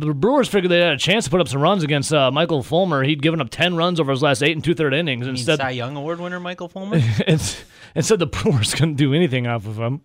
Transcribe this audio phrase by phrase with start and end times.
[0.00, 2.62] the Brewers figured they had a chance to put up some runs against uh, Michael
[2.62, 3.02] Fulmer.
[3.02, 5.22] He'd given up ten runs over his last eight and two third innings.
[5.22, 6.96] I mean, Instead, Cy Young Award winner Michael Fulmer.
[7.26, 7.62] it's,
[7.94, 10.00] instead the Brewers couldn't do anything off of him.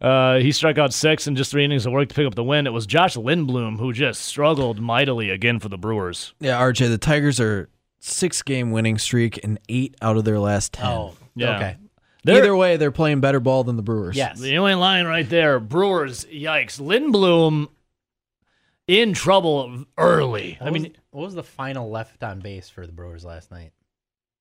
[0.00, 2.44] Uh, he struck out six in just three innings of work to pick up the
[2.44, 2.66] win.
[2.66, 6.32] It was Josh Lindblom who just struggled mightily again for the Brewers.
[6.40, 10.72] Yeah, RJ, the Tigers are six game winning streak and eight out of their last
[10.72, 10.86] ten.
[10.86, 11.56] oh, Yeah.
[11.56, 11.76] okay.
[12.24, 14.14] They're- Either way, they're playing better ball than the Brewers.
[14.16, 14.40] Yes.
[14.42, 15.58] You ain't lying right there.
[15.60, 16.78] Brewers, yikes.
[16.80, 17.68] Lindblom
[18.90, 20.56] in trouble early.
[20.58, 23.50] What I mean, was, what was the final left on base for the Brewers last
[23.50, 23.70] night?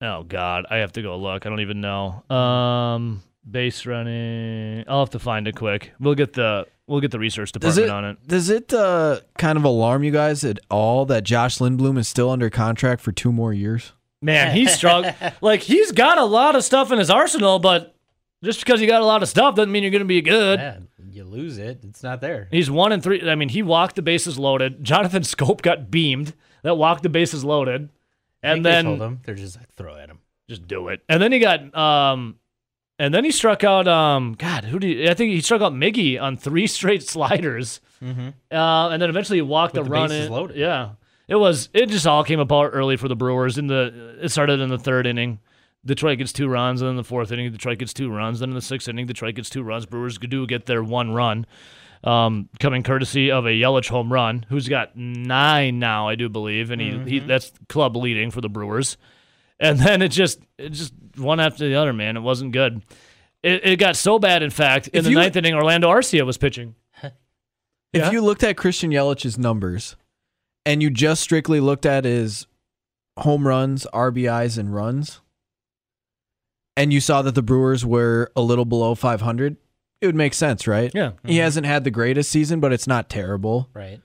[0.02, 1.46] oh God, I have to go look.
[1.46, 2.24] I don't even know.
[2.34, 4.86] Um, base running.
[4.88, 5.92] I'll have to find it quick.
[6.00, 8.28] We'll get the we'll get the research Does department it on it.
[8.28, 12.32] does it uh, kind of alarm you guys at all that Josh Lindblom is still
[12.32, 13.94] under contract for two more years?
[14.22, 15.06] Man, he's strong.
[15.42, 17.96] like he's got a lot of stuff in his arsenal, but
[18.44, 20.60] just because you got a lot of stuff doesn't mean you're going to be good.
[20.60, 20.78] Yeah,
[21.12, 22.48] you lose it, it's not there.
[22.52, 23.30] He's one and three.
[23.30, 24.84] I mean, he walked the bases loaded.
[24.84, 26.34] Jonathan Schoop got beamed.
[26.64, 27.90] That walked the bases loaded,
[28.44, 30.20] and then they told him they're just like throw at him.
[30.50, 31.02] just do it.
[31.08, 32.36] And then he got um,
[32.98, 35.72] and then he struck out um, God, who did he, I think he struck out
[35.74, 37.80] Miggy on three straight sliders.
[38.04, 38.30] Mm-hmm.
[38.52, 40.32] Uh, and then eventually he walked With a the run bases in.
[40.34, 40.58] loaded.
[40.58, 40.90] Yeah,
[41.30, 41.70] it was.
[41.74, 43.58] It just all came apart early for the Brewers.
[43.58, 45.40] In the it started in the third inning.
[45.86, 48.40] Detroit gets two runs, and then the fourth inning, Detroit gets two runs.
[48.42, 49.86] Then in the sixth inning, Detroit gets two runs.
[49.86, 51.46] Brewers do get their one run,
[52.04, 56.70] um, coming courtesy of a Yelich home run, who's got nine now, I do believe,
[56.72, 57.08] and he, Mm-hmm.
[57.08, 58.98] he that's club leading for the Brewers.
[59.60, 62.18] And then it just it just one after the other, man.
[62.18, 62.82] It wasn't good.
[63.42, 66.26] It, it got so bad, in fact, in If the you- ninth inning, Orlando Arcia
[66.26, 66.76] was pitching.
[67.92, 68.12] If Yeah.
[68.12, 69.96] you looked at Christian Yelich's numbers
[70.64, 72.46] and you just strictly looked at his
[73.18, 75.22] home runs, RBIs, and runs,
[76.80, 79.58] and you saw that the Brewers were a little below 500,
[80.00, 80.90] it would make sense, right?
[80.96, 81.12] Yeah.
[81.26, 81.42] He mm-hmm.
[81.42, 83.70] hasn't had the greatest season, but it's not terrible.
[83.74, 84.00] Right.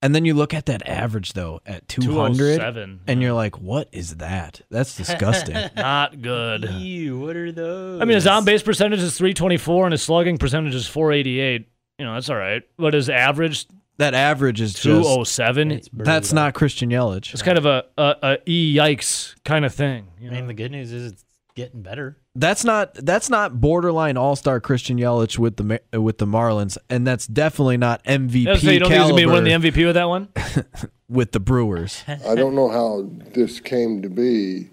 [0.00, 3.00] And then you look at that average, though, at 200, 207.
[3.08, 3.36] and you're mm-hmm.
[3.36, 4.60] like, what is that?
[4.70, 5.56] That's disgusting.
[5.74, 6.70] Not good.
[6.70, 8.00] Ew, what are those?
[8.00, 11.66] I mean, his on base percentage is 324 and his slugging percentage is 488.
[11.98, 12.62] You know, that's all right.
[12.76, 13.66] But his average,
[13.96, 15.72] that average is 207.
[15.72, 17.32] It's that's not Christian Yelich.
[17.32, 20.06] It's kind of a, a, a e yikes kind of thing.
[20.20, 22.18] You I mean, the good news is it's getting better.
[22.34, 27.06] That's not that's not borderline All Star Christian Yelich with the with the Marlins, and
[27.06, 29.70] that's definitely not MVP Yeah, so you don't think he's caliber going to win the
[29.70, 30.28] MVP with that one?
[31.08, 32.02] with the Brewers.
[32.08, 34.70] I don't know how this came to be,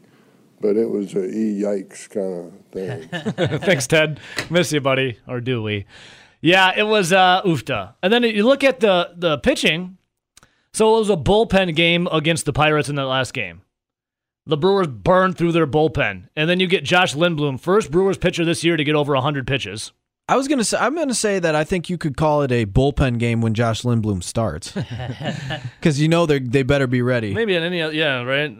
[0.59, 3.59] but it was a e yikes kind of thing.
[3.59, 4.19] Thanks, Ted.
[4.49, 5.19] Miss you, buddy.
[5.27, 5.85] Or do we?
[6.41, 7.93] Yeah, it was uh, oofta.
[8.01, 9.97] And then you look at the the pitching.
[10.73, 13.61] So it was a bullpen game against the Pirates in that last game.
[14.45, 18.43] The Brewers burned through their bullpen, and then you get Josh Lindblom, first Brewers pitcher
[18.43, 19.91] this year to get over 100 pitches.
[20.27, 22.65] I was gonna say I'm gonna say that I think you could call it a
[22.65, 24.71] bullpen game when Josh Lindblom starts,
[25.79, 27.33] because you know they they better be ready.
[27.33, 28.55] Maybe in any other, yeah, right.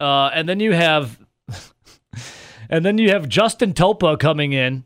[0.00, 1.20] Uh, and then you have,
[2.68, 4.84] and then you have Justin Topa coming in,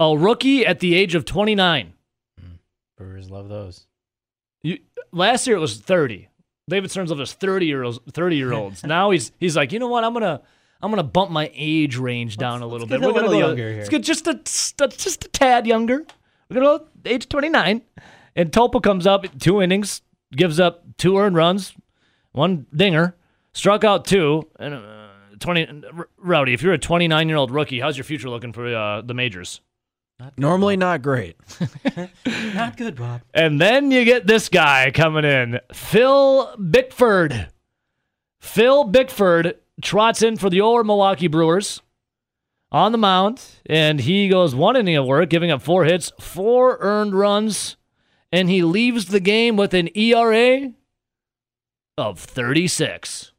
[0.00, 1.92] a rookie at the age of 29.
[2.96, 3.86] Brewers love those.
[4.62, 4.78] You,
[5.12, 6.29] last year it was 30.
[6.68, 7.98] David Stearns loved us 30 year olds.
[8.12, 8.84] 30 year olds.
[8.84, 10.04] now he's he's like, you know what?
[10.04, 10.40] I'm gonna
[10.82, 13.02] I'm gonna bump my age range down a little let's bit.
[13.02, 13.76] a We're gonna little go younger here.
[13.78, 14.80] Let's get just a just
[15.24, 16.04] a tad younger.
[16.48, 17.82] We're gonna go age 29.
[18.36, 21.74] And Topa comes up two innings, gives up two earned runs,
[22.32, 23.16] one dinger,
[23.52, 25.08] struck out two, and uh,
[25.40, 25.82] 20.
[25.96, 29.00] R- Rowdy, if you're a 29 year old rookie, how's your future looking for uh,
[29.02, 29.60] the majors?
[30.36, 31.36] Normally not great.
[32.54, 33.22] Not good, Bob.
[33.32, 37.48] And then you get this guy coming in, Phil Bickford.
[38.40, 41.82] Phil Bickford trots in for the old Milwaukee Brewers
[42.72, 46.78] on the mound, and he goes one inning of work, giving up four hits, four
[46.80, 47.76] earned runs,
[48.32, 50.72] and he leaves the game with an ERA
[51.98, 53.32] of 36.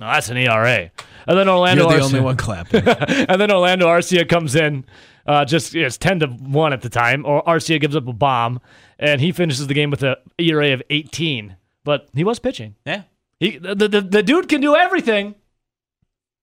[0.00, 0.90] Now that's an ERA.
[1.26, 2.86] And then Orlando You're the Arcia- only one clapping.
[3.28, 4.84] and then Orlando Arcia comes in.
[5.26, 7.24] Uh, just it's ten to one at the time.
[7.24, 8.60] Or Arcia gives up a bomb,
[8.98, 11.56] and he finishes the game with a ERA of eighteen.
[11.82, 12.76] But he was pitching.
[12.84, 13.04] Yeah.
[13.40, 15.34] He the the, the dude can do everything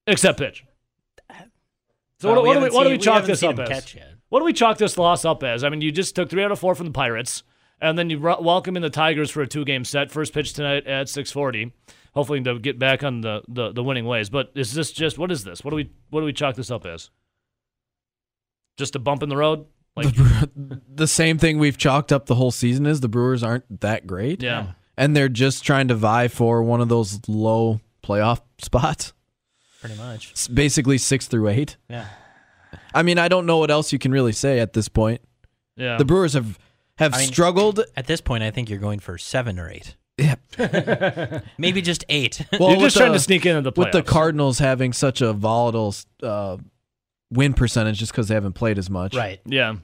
[0.07, 0.65] except pitch.
[2.19, 3.59] So Well, what, what do we haven't what do we chalk haven't this up him
[3.61, 3.69] as?
[3.69, 4.13] Catch yet.
[4.29, 5.63] What do we chalk this loss up as?
[5.63, 7.43] I mean, you just took three out of four from the Pirates,
[7.81, 10.09] and then you ru- welcome in the Tigers for a two-game set.
[10.11, 11.71] First pitch tonight at 6:40.
[12.13, 14.29] Hopefully to get back on the, the, the winning ways.
[14.29, 15.63] But is this just what is this?
[15.63, 17.09] What do we what do we chalk this up as?
[18.77, 19.65] Just a bump in the road?
[19.95, 20.07] Like
[20.95, 24.41] the same thing we've chalked up the whole season is the Brewers aren't that great.
[24.41, 24.73] yeah.
[24.97, 29.13] And they're just trying to vie for one of those low playoff spots.
[29.79, 30.31] Pretty much.
[30.31, 31.77] It's basically six through eight.
[31.89, 32.05] Yeah.
[32.93, 35.21] I mean, I don't know what else you can really say at this point.
[35.75, 35.97] Yeah.
[35.97, 36.59] The Brewers have
[36.97, 37.79] have I mean- struggled.
[37.95, 39.95] At this point, I think you're going for seven or eight.
[40.21, 41.39] Yeah.
[41.57, 42.45] Maybe just eight.
[42.59, 43.77] Well, You're just trying the- to sneak into the playoffs.
[43.85, 46.57] with the Cardinals having such a volatile uh,
[47.31, 49.15] win percentage just because they haven't played as much.
[49.15, 49.39] right.
[49.45, 49.75] Yeah.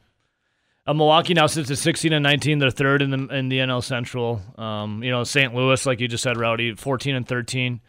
[0.85, 2.59] Uh, Milwaukee now sits at 16 and 19.
[2.59, 4.41] They're third in the in the NL Central.
[4.57, 5.53] Um, you know, St.
[5.53, 7.81] Louis, like you just said, Rowdy, 14 and 13.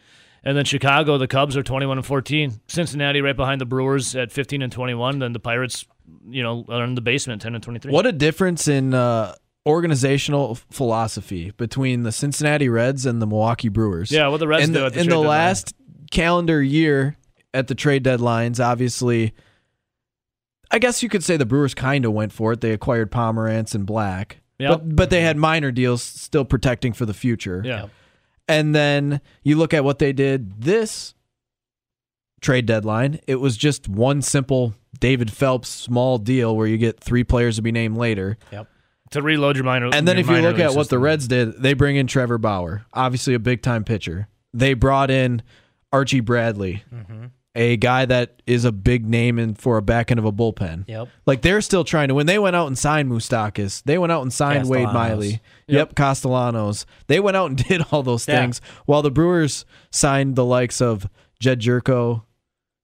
[0.43, 2.59] And then Chicago, the Cubs are 21 and 14.
[2.67, 5.19] Cincinnati right behind the Brewers at 15 and 21.
[5.19, 5.85] Then the Pirates,
[6.29, 7.91] you know, are in the basement, 10 and 23.
[7.91, 9.35] What a difference in uh,
[9.69, 14.11] organizational philosophy between the Cincinnati Reds and the Milwaukee Brewers.
[14.11, 15.27] Yeah, what the Reds in do the, at the in the deadline.
[15.27, 15.73] last
[16.11, 17.15] calendar year
[17.53, 19.33] at the trade deadlines, obviously,
[20.71, 22.61] I guess you could say the Brewers kind of went for it.
[22.61, 24.69] They acquired Pomeranz and Black, Yep.
[24.69, 27.61] but but they had minor deals still protecting for the future.
[27.63, 27.87] Yeah.
[28.47, 31.13] And then you look at what they did this
[32.41, 33.19] trade deadline.
[33.27, 37.61] It was just one simple David Phelps small deal where you get three players to
[37.61, 38.37] be named later.
[39.11, 39.89] To reload your minor.
[39.93, 40.99] And then if you look league at what the.
[40.99, 44.27] Reds did, they bring in Trevor Bauer, obviously a big time pitcher.
[44.53, 45.41] They brought in
[45.91, 47.25] Archie Bradley, Mm-hmm.
[47.55, 50.85] a guy that is a big name in for a back end of a bullpen.
[50.87, 51.07] Yep.
[51.25, 53.81] Like they're still trying to When They went out and signed Moustakas.
[53.83, 54.93] They went out and signed Wade Castellanos.
[55.23, 55.41] Miley.
[55.67, 55.95] Yep.
[55.95, 56.85] Castellanos.
[57.07, 58.41] They went out and did all those Yeah.
[58.41, 61.07] things while the Brewers signed the likes of
[61.39, 62.23] Jedd Gyorko,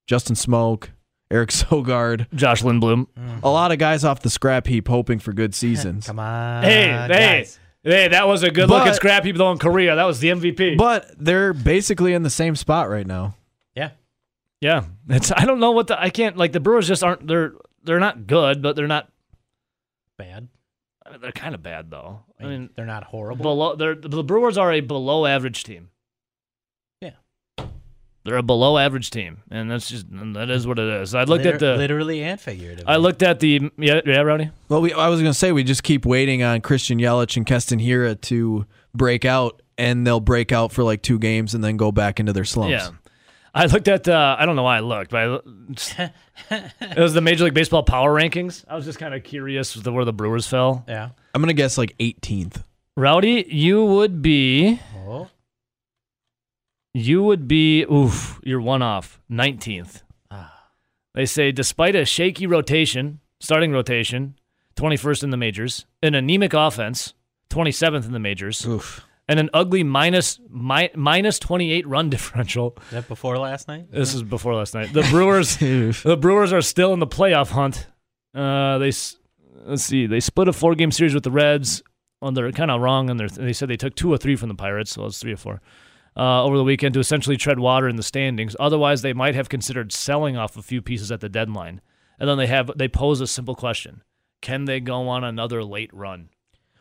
[0.08, 0.90] Justin Smoak,
[1.32, 3.08] Eric Sogard, Josh Lindblom.
[3.44, 6.06] a lot of guys off the scrap heap hoping for good seasons.
[6.08, 6.64] Come on.
[6.64, 7.60] Hey, hey, guys.
[7.84, 9.96] hey, that was a good looking But- scrap heap though in Korea.
[9.96, 10.78] That was the MVP.
[10.78, 13.36] But they're basically in the same spot right now.
[13.76, 13.92] Yeah.
[14.62, 17.54] yeah, it's I don't know what the I can't like the Brewers just aren't they're
[17.84, 19.10] they're not good, but they're not
[20.18, 20.48] Bad.
[21.22, 22.22] they're kind of bad though.
[22.40, 23.44] I I mean, mean, they're not horrible.
[23.44, 25.90] below they're the Brewers are a below average team.
[28.26, 28.32] Yeah.
[28.32, 31.14] They're a below average team, and that's just and that is what it is.
[31.14, 32.86] I looked at the literally and figuratively.
[32.88, 34.50] I looked at the yeah yeah Rowdy.
[34.68, 37.46] Well, we, I was going to say we just keep waiting on Christian Yelich and
[37.46, 41.78] Keston Hiura to break out, and they'll break out for like two games and then
[41.78, 42.72] go back into their slumps.
[42.72, 42.90] Yeah.
[43.54, 45.46] I looked at uh, I don't know why I looked, but
[45.98, 46.12] I,
[46.82, 48.66] it was the Major League Baseball power rankings.
[48.68, 50.84] I was just kind of curious as to where the Brewers fell.
[50.90, 51.10] Yeah.
[51.34, 52.64] I'm going to guess like 18th.
[52.98, 55.30] Rowdy, you would be Oh.
[56.96, 60.02] You would be oof, you're one off, 19th.
[60.32, 60.70] Ah.
[61.14, 64.36] They say despite a shaky rotation, starting rotation,
[64.78, 67.14] 21st in the majors, an anemic offense,
[67.50, 69.06] 27th in the majors, Oof.
[69.28, 72.78] and an ugly minus mi- minus 28 run differential.
[72.86, 73.92] Is that before last night?
[73.92, 74.94] This is before last night.
[74.94, 77.88] The Brewers the Brewers are still in the playoff hunt.
[78.34, 79.18] Uh, they s-
[79.66, 81.84] let's see, they split a four game series with the Reds.
[82.22, 84.56] Well, they're kind of wrong, and they said they took two or three from the
[84.56, 85.62] Pirates, so it's three or four.
[86.18, 88.56] Uh, over the weekend to essentially tread water in the standings.
[88.58, 91.82] Otherwise, they might have considered selling off a few pieces at the deadline.
[92.18, 94.02] And then they have they pose a simple question:
[94.42, 96.30] Can they go on another late run?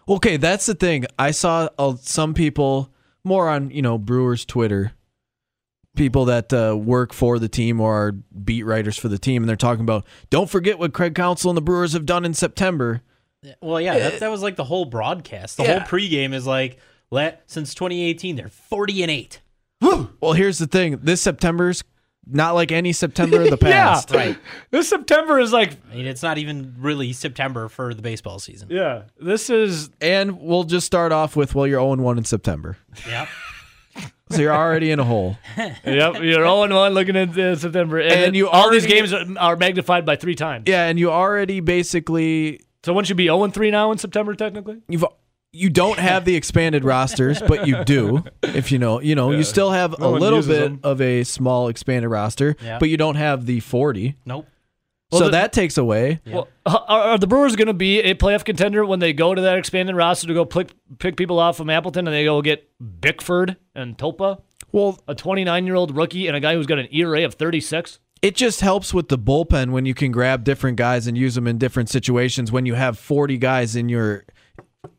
[0.09, 1.07] Okay, that's the thing.
[1.19, 2.93] I saw uh, some people
[3.25, 4.93] more on you know Brewers Twitter,
[5.97, 9.49] people that uh, work for the team or are beat writers for the team, and
[9.49, 13.03] they're talking about don't forget what Craig Counsell and the Brewers have done in September.
[13.61, 15.57] Well, yeah, that, that was like the whole broadcast.
[15.57, 15.81] The Yeah.
[15.81, 16.79] whole pregame is like, let
[17.47, 19.41] since 2018, they're 40 and eight.
[20.21, 21.85] Well, here's the thing: this September's
[22.27, 24.11] not like any September of the past.
[24.11, 24.39] yeah, Right.
[24.71, 28.69] This September is like, I mean, it's not even really September for the baseball season.
[28.71, 32.79] yeah, this is And we'll just start off with well, you're 0 1 in September,
[33.07, 33.29] Yep.
[34.31, 35.37] so you're already in a hole.
[35.59, 35.77] yep.
[35.85, 39.13] You're 0 1 looking at uh, September, and, And then you all these already- games
[39.13, 40.65] are, are magnified by three times.
[40.67, 44.79] Yeah, and you already basically So wouldn't you be 0 3 now in September technically?
[44.89, 45.05] you've
[45.55, 48.25] you don't have the expanded rosters, but you do.
[48.43, 50.81] If you know, you know, you still have No a one little uses bit them.
[50.83, 52.79] of a small expanded roster, Yeah.
[52.79, 54.17] but you don't have the 40.
[54.27, 54.47] Nope.
[55.13, 56.21] Well, so the- that takes away.
[56.25, 56.35] Yeah.
[56.35, 59.41] Well, are, are the Brewers going to be a playoff contender when they go to
[59.43, 62.69] that expanded roster to go pick, pick people off from Appleton and they go get
[63.01, 64.41] Bickford and Topa,
[64.73, 68.01] Well, a 29 year old rookie and a guy who's got an ERA of 36?
[68.23, 71.47] it just helps with the bullpen when you can grab different guys and use them
[71.47, 74.25] in different situations when you have 40 guys in your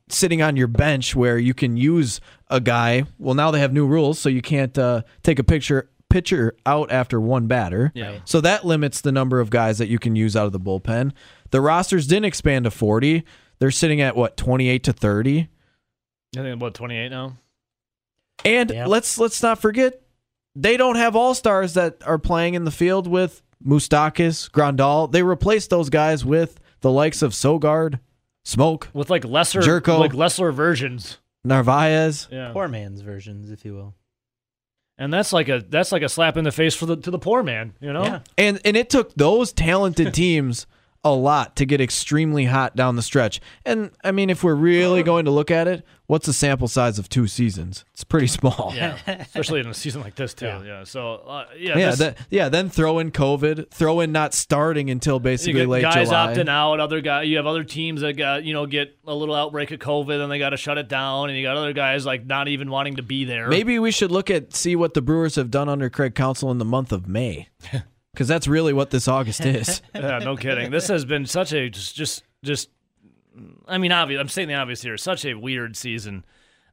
[0.10, 3.88] sitting on your bench where you can use a guy well now they have new
[3.88, 8.20] rules so you can't uh, take a picture pitcher out after one batter Yeah.
[8.26, 11.12] so that limits the number of guys that you can use out of the bullpen
[11.52, 13.24] the rosters didn't expand to 40
[13.60, 15.50] they're sitting at what 28 to 30
[16.38, 17.38] I think about 28 now.
[18.44, 18.88] and Yep.
[18.88, 20.02] let's let's not forget
[20.56, 25.12] they don't have all stars that are playing in the field with Moustakas, Grandal.
[25.12, 28.00] They replaced those guys with the likes of Sogard,
[28.46, 30.00] Smoak, With like lesser, Gyorko.
[30.00, 31.18] like lesser versions.
[31.44, 32.28] Narvaez.
[32.32, 32.52] Yeah.
[32.54, 33.96] Poor man's versions, if you will.
[34.98, 37.20] And that's like a that's like a slap in the face for the to the
[37.20, 38.04] poor man, you know?
[38.04, 38.20] Yeah.
[38.38, 40.68] And and it took those talented teams
[41.06, 43.40] a lot to get extremely hot down the stretch.
[43.64, 46.98] And I mean, if we're really going to look at it, what's the sample size
[46.98, 47.86] of two seasons?
[47.94, 48.74] It's pretty small.
[48.76, 50.48] Yeah, especially in a season like this too.
[50.48, 50.84] Yeah.
[50.84, 52.50] So uh, yeah, Yeah, this- that, yeah.
[52.50, 56.34] Then throw in COVID, throw in not starting until you basically get late guys July.
[56.34, 56.80] opting out.
[56.80, 59.80] Other guy, you have other teams that got you know get a little outbreak of
[59.80, 62.48] COVID and they got to shut it down, and you got other guys like not
[62.48, 63.48] even wanting to be there.
[63.48, 66.58] Maybe we should look at see what the Brewers have done under Craig Counsell in
[66.58, 67.50] the month of May,
[68.16, 69.82] because that's really what this August is.
[69.96, 70.72] yeah, no kidding.
[70.72, 72.70] This has been such a just just just.
[73.68, 74.20] I mean, obvious.
[74.20, 74.96] I'm saying the obvious here.
[74.98, 76.26] Such a weird season.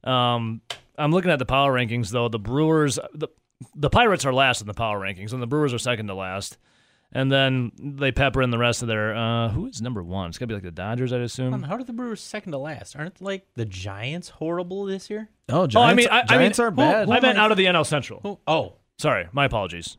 [0.05, 0.63] Um,
[0.97, 2.29] I'm looking at the power rankings though.
[2.29, 3.29] The Brewers, the
[3.75, 6.57] the Pirates are last in the power rankings, and the Brewers are second to last.
[7.15, 9.15] And then they pepper in the rest of their.
[9.15, 10.31] Uh, who is number one?
[10.31, 11.63] It's gotta be like the Dodgers, I'd assume.
[11.63, 12.97] How are the Brewers second to last?
[12.97, 15.29] Aren't like the Giants horrible this year?
[15.51, 17.11] Oh, Giants, oh, I mean, I, I mean, Giants are who- bad.
[17.11, 18.21] I meant out of the NL Central.
[18.23, 18.39] Who?
[18.47, 19.97] Oh, Sorry, my apologies.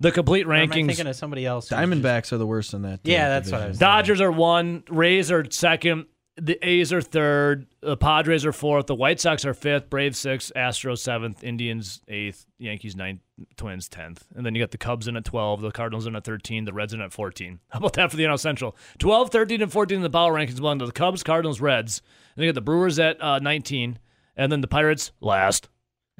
[0.00, 0.86] The complete or am I rankings.
[0.86, 1.68] thinking of somebody else?
[1.68, 2.94] who's just- Diamondbacks are the worst in that.
[2.94, 3.70] uh, Yeah, that's what I division.
[3.70, 3.78] was.
[3.78, 6.06] Dodgers are one, Rays are second,
[6.38, 10.52] the A's are third, the Padres are fourth, the White Sox are fifth, Braves sixth,
[10.54, 13.20] Astros seventh, Indians eighth, Yankees ninth,
[13.56, 16.24] Twins tenth, and then you got the Cubs in at twelve, the Cardinals in at
[16.24, 17.60] thirteen, the Reds in at fourteen.
[17.70, 18.76] How about that for the NL Central?
[18.98, 22.02] 12, 13, and fourteen in the power rankings belong to the Cubs, Cardinals, Reds.
[22.36, 23.98] And you got the Brewers at uh, nineteen,
[24.36, 25.70] and then the Pirates last.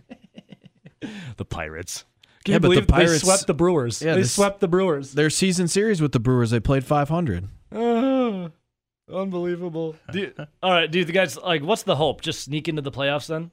[1.37, 2.05] the Pirates.
[2.47, 4.01] Can Yeah, you but the Pirates- they swept the Brewers?
[4.01, 5.13] Yeah, they this- swept the Brewers.
[5.13, 7.49] Their season series with the Brewers, they played 500.
[7.75, 8.49] Ah,
[9.13, 9.97] unbelievable.
[10.13, 12.21] Do you- all right, dude, the guys like what's the hope?
[12.23, 13.51] Just sneak into the playoffs then?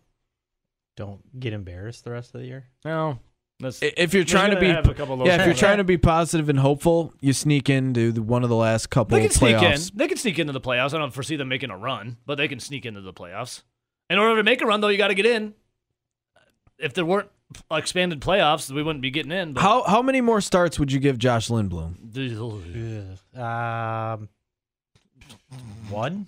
[0.96, 2.66] Don't get embarrassed the rest of the year.
[2.86, 3.20] No.
[3.60, 5.60] That's If you're trying to be, have a couple of yeah, if you're things.
[5.60, 9.16] trying to be positive and hopeful, you sneak into the, one of the last couple
[9.18, 9.92] they can sneak playoffs.
[9.92, 9.98] in.
[9.98, 10.94] They can sneak into the playoffs.
[10.94, 13.64] I don't foresee them making a run, but they can sneak into the playoffs.
[14.10, 15.54] In order to make a run, though, you got to get in.
[16.78, 17.30] If there weren't
[17.72, 19.54] expanded playoffs, we wouldn't be getting in.
[19.54, 21.96] But How how many more starts would you give Josh Lindblom?
[23.38, 24.30] Um,
[25.90, 26.28] one.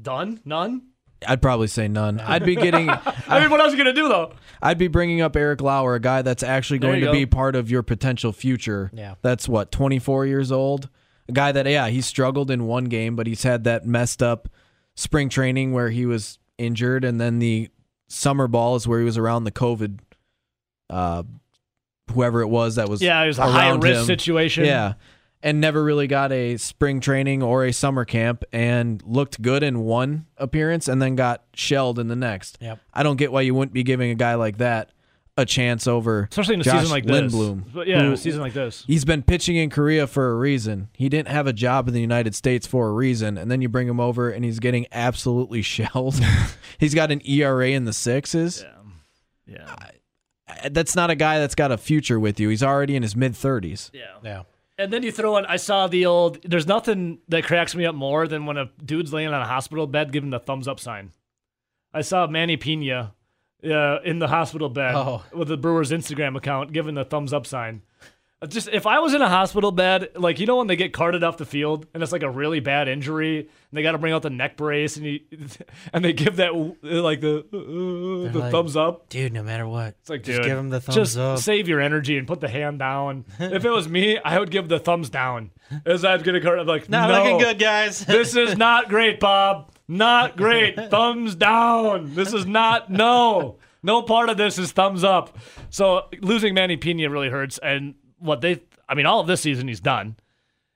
[0.00, 0.40] done?
[0.44, 0.82] None?
[1.26, 2.20] I'd probably say none.
[2.20, 2.88] I'd be getting,
[3.28, 4.32] I mean, what else are you gonna do though?
[4.62, 7.12] I'd be bringing up Eric Lauer, a guy that's actually There going to go.
[7.12, 8.90] be part of your potential future.
[8.92, 9.14] Yeah.
[9.22, 10.88] That's what 24 years old.
[11.28, 14.48] A guy that yeah, he struggled in one game, but he's had that messed up
[14.96, 17.68] spring training where he was injured, and then the
[18.08, 19.98] summer ball is where he was around the COVID.
[20.90, 21.22] Uh,
[22.12, 24.06] whoever it was that was Yeah, it was a high around risk him.
[24.06, 24.64] situation.
[24.64, 24.94] Yeah.
[25.42, 29.80] And never really got a spring training or a summer camp and looked good in
[29.80, 32.58] one appearance and then got shelled in the next.
[32.60, 32.80] Yep.
[32.92, 34.90] I don't get why you wouldn't be giving a guy like that
[35.36, 37.32] a chance over Especially in a Josh season like this.
[37.32, 37.72] Lindblom.
[37.72, 38.82] But yeah, in a season like this.
[38.88, 40.88] He's been pitching in Korea for a reason.
[40.94, 43.68] He didn't have a job in the United States for a reason, and then you
[43.68, 46.18] bring him over and he's getting absolutely shelled.
[46.78, 48.64] he's got an ERA in the sixes.
[49.46, 49.54] Yeah.
[49.54, 49.72] Yeah.
[49.80, 49.86] Uh,
[50.70, 52.48] That's not a guy that's got a future with you.
[52.48, 53.90] He's already in his mid thirties.
[53.92, 54.02] Yeah.
[54.24, 54.42] Yeah.
[54.80, 57.96] And then you throw in, I saw the old, there's nothing that cracks me up
[57.96, 61.10] more than when a dude's laying on a hospital bed giving the thumbs up sign.
[61.92, 63.10] I saw Manny Piña
[63.64, 65.24] uh, in the hospital bed Oh.
[65.32, 67.82] with the Brewers Instagram account giving the thumbs up sign.
[68.40, 70.92] Uh, Just if I was in a hospital bed, like you know when they get
[70.92, 73.98] carted off the field and it's like a really bad injury and they got to
[73.98, 75.20] bring out the neck brace and you
[75.92, 79.08] and they give that uh, like the uh, the like, thumbs up.
[79.08, 81.38] Dude, no matter what, It's like, just dude, give him the thumbs just up.
[81.40, 83.24] save your energy and put the hand down.
[83.40, 85.50] if it was me, I would give the thumbs down.
[85.84, 88.00] As I'd get a card, I'm like, Not no, looking good, guys.
[88.06, 89.72] this is not great, Bob.
[89.88, 90.76] Not great.
[90.90, 92.14] thumbs down.
[92.14, 93.56] This is not no.
[93.82, 95.36] No part of this is thumbs up.
[95.70, 97.58] So losing Manny Piña really hurts.
[97.58, 100.16] And what they, I mean, all of this season he's done.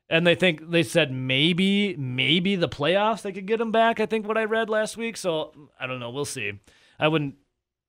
[0.08, 3.98] And they think they said maybe, maybe the playoffs they could get him back.
[3.98, 5.16] I think what I read last week.
[5.16, 6.10] So I don't know.
[6.10, 6.52] We'll see.
[6.98, 7.36] I wouldn't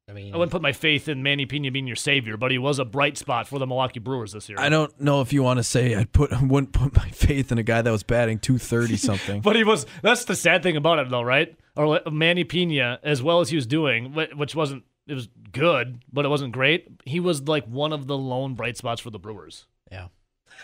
[0.09, 2.57] I mean, I wouldn't put my faith in Manny Piña being your savior, but he
[2.57, 4.59] was a bright spot for the Milwaukee Brewers this year.
[4.59, 7.57] I don't know if you want to say I'd put wouldn't put my faith in
[7.57, 9.41] a guy that was batting 230 something.
[9.43, 9.85] But he was.
[10.01, 11.55] That's the sad thing about it, though, right?
[11.75, 14.83] Or Manny Piña, as well as he was doing, which wasn't.
[15.07, 16.87] It was good, but it wasn't great.
[17.05, 19.65] He was like one of the lone bright spots for the Brewers.
[19.91, 20.07] yeah.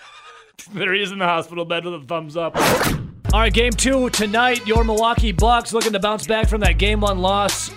[0.73, 2.55] there he is in the hospital bed with a thumbs up.
[3.33, 4.65] All right, game two tonight.
[4.65, 7.71] Your Milwaukee Bucks looking to bounce back from that game one loss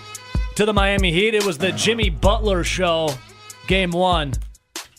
[0.55, 1.33] to the Miami Heat.
[1.33, 3.09] It was the Jimmy Butler show.
[3.67, 4.33] Game one.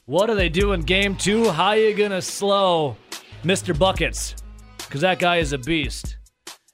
[0.07, 1.49] What do they do in game two?
[1.51, 2.97] How you gonna slow
[3.43, 3.77] Mr.
[3.79, 4.35] Buckets?
[4.79, 6.17] Because that guy is a beast.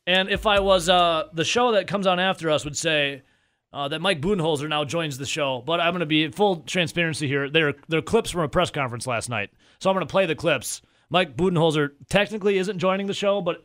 [0.07, 3.23] And if I was uh, the show that comes on after us would say
[3.73, 6.57] uh, that Mike Budenholzer now joins the show, but I'm going to be in full
[6.57, 7.49] transparency here.
[7.49, 10.35] They're they're clips from a press conference last night, so I'm going to play the
[10.35, 10.83] clips.
[11.09, 13.65] Mike Budenholzer technically isn't joining the show, but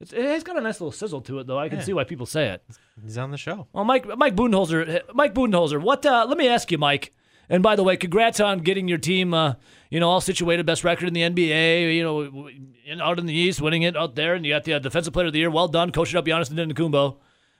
[0.00, 1.58] it's, it's got a nice little sizzle to it, though.
[1.58, 2.64] I can see why people say it.
[3.02, 3.68] He's on the show.
[3.72, 6.04] Well, Mike Mike Budenholzer, Mike Budenholzer, what?
[6.04, 7.14] Uh, let me ask you, Mike.
[7.48, 9.54] And by the way, congrats on getting your team, uh,
[9.90, 11.94] you know, all situated, best record in the NBA.
[11.94, 12.48] You know,
[12.86, 15.12] in, out in the East, winning it out there, and you got the uh, defensive
[15.12, 15.50] player of the year.
[15.50, 17.18] Well done, coaching up Giannis Antetokounmpo.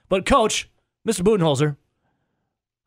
[0.09, 0.69] But coach,
[1.07, 1.21] Mr.
[1.21, 1.77] Budenholzer,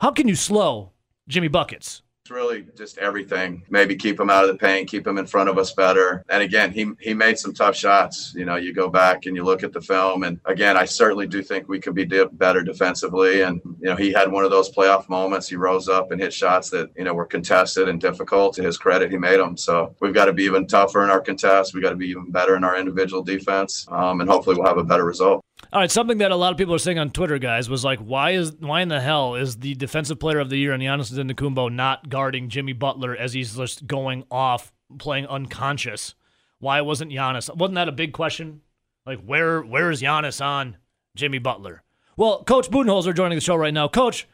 [0.01, 0.93] how can you slow
[1.29, 2.03] Jimmy buckets?
[2.27, 3.63] It's really just everything.
[3.71, 6.25] Maybe keep him out of the paint, keep him in front of us better.
[6.29, 8.35] And again, he he made some tough shots.
[8.35, 11.29] You know, you go back and you look at the film, and again, I certainly
[11.29, 13.43] do think we could be better defensively.
[13.43, 15.49] And you know, he had one of those playoff moments.
[15.49, 18.57] He rose up and hit shots that you know were contested and difficult.
[18.57, 19.57] To his credit, he made them.
[19.57, 21.75] So we've got to be even tougher in our contests.
[21.75, 24.79] We got to be even better in our individual defense, um, and hopefully, we'll have
[24.79, 25.45] a better result.
[25.73, 27.99] All right, something that a lot of people are saying on Twitter, guys, was like,
[27.99, 31.13] why is why in the hell is the defensive player of the year and Giannis
[31.13, 36.15] Antetokounmpo not guarding Jimmy Butler as he's just going off playing unconscious?
[36.59, 37.55] Why wasn't Giannis?
[37.55, 38.61] Wasn't that a big question?
[39.05, 40.77] Like, where where is Giannis on
[41.17, 41.83] Jimmy Butler?
[42.17, 43.89] Well, Coach Budenholzer joining the show right now.
[43.89, 44.29] Coach,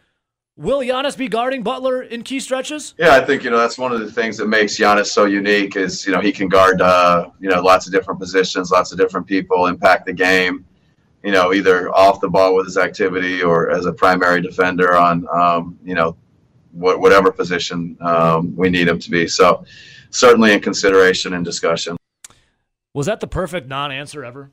[0.56, 2.94] will Giannis be guarding Butler in key stretches?
[2.98, 5.76] Yeah, I think you know that's one of the things that makes Giannis so unique
[5.76, 8.98] is you know he can guard uh, you know lots of different positions, lots of
[8.98, 10.66] different people, impact the game.
[11.22, 15.26] You know, either off the ball with his activity or as a primary defender on
[15.32, 16.16] um, you know
[16.72, 19.28] what, whatever position um, we need him to be.
[19.28, 19.64] So
[20.10, 21.96] certainly in consideration and discussion.
[22.94, 24.50] Was that the perfect non-answer ever?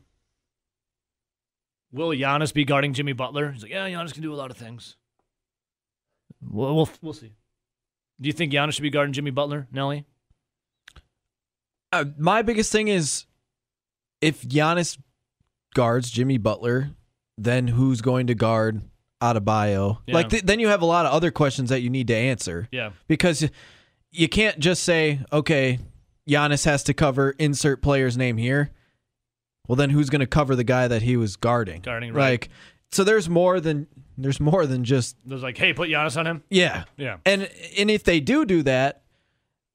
[1.91, 3.51] Will Giannis be guarding Jimmy Butler?
[3.51, 4.95] He's like, yeah, Giannis can do a lot of things.
[6.41, 7.33] We'll we'll, we'll see.
[8.21, 10.05] Do you think Giannis should be guarding Jimmy Butler, Nelly?
[11.91, 13.25] Uh, my biggest thing is
[14.21, 14.97] if Giannis
[15.73, 16.91] guards Jimmy Butler,
[17.38, 18.81] then who's going to guard
[19.21, 19.99] Adebayo?
[20.07, 20.13] Yeah.
[20.15, 22.67] Like th- then you have a lot of other questions that you need to answer
[22.71, 22.91] Yeah.
[23.07, 23.49] because
[24.11, 25.79] you can't just say, okay,
[26.27, 28.71] Giannis has to cover insert player's name here.
[29.67, 31.81] Well, then who's going to cover the guy that he was guarding?
[31.81, 32.31] Guarding, right.
[32.31, 32.49] Like,
[32.91, 33.85] so there's more than
[34.17, 36.43] there's more than just There's like, hey, put Giannis on him.
[36.49, 36.85] yeah.
[36.97, 37.17] Yeah.
[37.25, 39.03] And and if they do do that,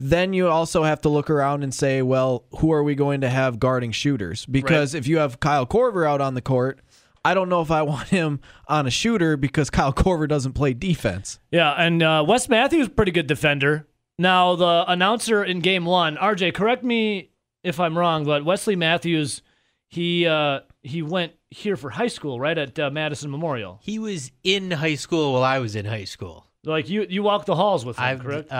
[0.01, 3.29] then you also have to look around and say, well, who are we going to
[3.31, 4.45] have guarding shooters?
[4.47, 6.81] Because if you have Kyle Korver out on the court,
[7.25, 10.75] I don't know if I want him on a shooter because Kyle Korver doesn't play
[10.75, 11.39] defense.
[11.51, 13.87] Yeah, and uh, Wes Matthews, pretty good defender.
[14.19, 17.31] Now, the announcer in game one, RJ, correct me
[17.65, 19.43] if I'm wrong, but Wesley Matthews,
[19.89, 23.81] he uh, he went here for high school, right at uh, Madison Memorial.
[23.83, 26.47] He was in high school while I was in high school.
[26.65, 28.53] Like you, you walked the halls with him, I've correct?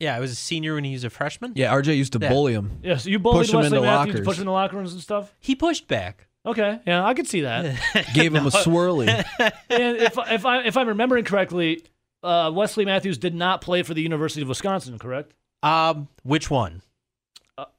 [0.00, 1.52] Uh, yeah, I was a senior when he was a freshman.
[1.56, 2.28] Yeah, RJ used to Yeah.
[2.28, 2.80] bully him.
[2.82, 4.26] Yes, you bullied Push him Wesley into Matthews, lockers.
[4.26, 5.34] push him in the locker rooms and stuff.
[5.40, 6.26] He pushed back.
[6.44, 7.76] Okay, yeah, I could see that.
[8.14, 9.08] Gave him a swirly.
[9.08, 11.82] and if if I if I'm remembering correctly,
[12.22, 15.34] uh, Wesley Matthews did not play for the University of Wisconsin, correct?
[15.62, 16.82] Um, which one?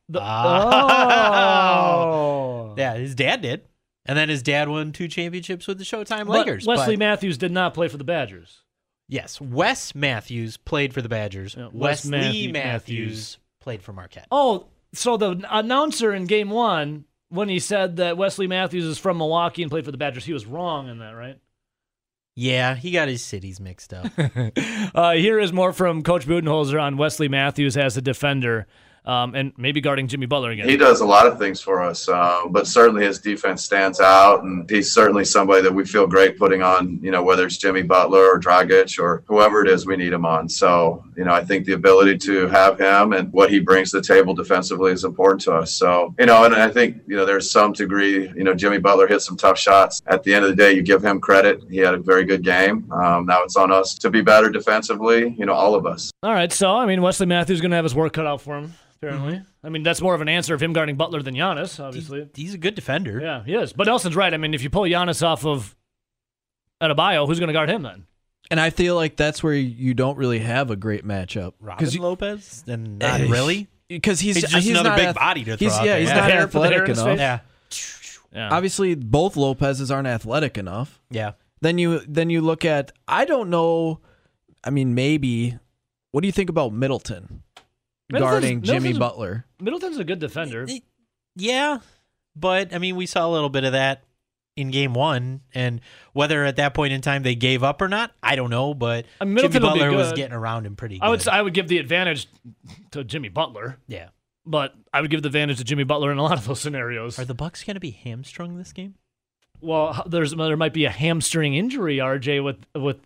[0.10, 1.96] The, Ah.
[1.96, 2.74] oh.
[2.78, 3.64] Yeah, his dad did,
[4.06, 6.66] and then his dad won two championships with the Showtime But Lakers.
[6.68, 8.64] Wesley but- Matthews did not play for the Badgers.
[9.08, 11.56] Yes, Wes Matthews played for the Badgers.
[11.58, 12.54] Yeah, Wes Wesley Matthew- Matthews,
[13.08, 13.38] Matthews.
[13.62, 14.28] played for Marquette.
[14.32, 19.18] Oh, so the announcer in game one, when he said that Wesley Matthews is from
[19.18, 21.38] Milwaukee and played for the Badgers, he was wrong in that, right?
[22.36, 24.08] Yeah, he got his cities mixed up.
[24.96, 28.66] Uh, here is more from Coach Budenholzer on Wesley Matthews as a defender
[29.08, 30.68] um, and maybe guarding Jimmy Butler again.
[30.68, 34.44] He does a lot of things for us, uh, but certainly his defense stands out,
[34.44, 37.00] and he's certainly somebody that we feel great putting on.
[37.02, 40.26] You know, whether it's Jimmy Butler or Dragic or whoever it is we need him
[40.26, 40.50] on.
[40.50, 44.02] So, you know, I think the ability to have him and what he brings to
[44.02, 45.74] the table defensively is important to us.
[45.74, 48.28] So, you know, and I think you know there's some degree.
[48.36, 50.02] You know, Jimmy Butler hit some tough shots.
[50.08, 51.62] At the end of the day, you give him credit.
[51.70, 52.92] He had a very good game.
[52.92, 55.34] Um, now it's on us to be better defensively.
[55.38, 56.12] You know, all of us.
[56.24, 58.42] All right, so I mean Wesley Matthews is going to have his work cut out
[58.42, 58.74] for him.
[59.02, 59.66] Apparently, Mm-hmm.
[59.68, 62.30] I mean that's more of an answer of him guarding Butler than Giannis, obviously.
[62.36, 63.20] He's a good defender.
[63.22, 63.74] Yeah, he is.
[63.74, 64.34] But Nelson's right.
[64.34, 65.76] I mean, if you pull Giannis off of
[66.82, 68.06] Adebayo, who's going to guard him then?
[68.50, 71.54] and I feel like that's where you don't really have a great matchup.
[71.60, 73.68] Robin you- Lopez, and not Eh, really.
[73.90, 76.00] because he's, He's just another not big ath- body to he's, throw out yeah, there.
[76.00, 76.16] he's Yeah.
[76.16, 77.18] not The hair- put the hair athletic enough.
[77.20, 77.40] Yeah,
[78.34, 78.50] Yeah.
[78.56, 81.02] Obviously, both Lopez's aren't athletic enough.
[81.10, 81.34] yeah.
[81.60, 84.00] Then you then you look at I don't know.
[84.64, 85.58] I mean, maybe.
[86.12, 87.44] What do you think about Middleton Middleton's-
[88.12, 89.46] guarding Jimmy Middleton's- Butler?
[89.60, 90.68] Middleton's a good defender.
[91.36, 91.80] Yeah,
[92.36, 94.04] but I mean, we saw a little bit of that
[94.56, 95.80] in game one, and
[96.14, 98.74] whether at that point in time they gave up or not, I don't know.
[98.74, 101.00] But I mean, Jimmy Middleton will be Butler was getting around him pretty.
[101.02, 102.28] I would say I would give the advantage
[102.92, 104.10] to Jimmy Butler, yeah.
[104.46, 107.20] but I would give the advantage to Jimmy Butler in a lot of those scenarios.
[107.20, 108.96] Are the Bucks going to be hamstrung this game?
[109.62, 112.98] Well, there's there might be a hamstring injury, RJ, with with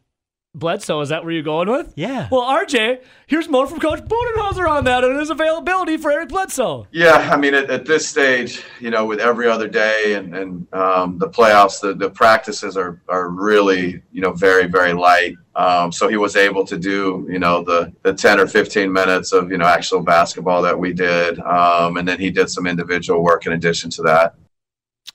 [0.54, 1.00] Bledsoe.
[1.02, 1.94] Is that where you're going with?
[1.96, 2.28] Yeah.
[2.32, 6.88] Well, RJ, here's more from Coach Budenholzer on that and his availability for Eric Bledsoe.
[6.92, 10.74] Yeah, I mean, at, at this stage, you know, with every other day and, and
[10.74, 15.36] um, the playoffs, the, the practices are, are really, you know, very, very light.
[15.56, 19.32] Um, so he was able to do, you know, the, the 10 or 15 minutes
[19.32, 21.40] of, you know, actual basketball that we did.
[21.40, 24.36] Um, and then he did some individual work in addition to that.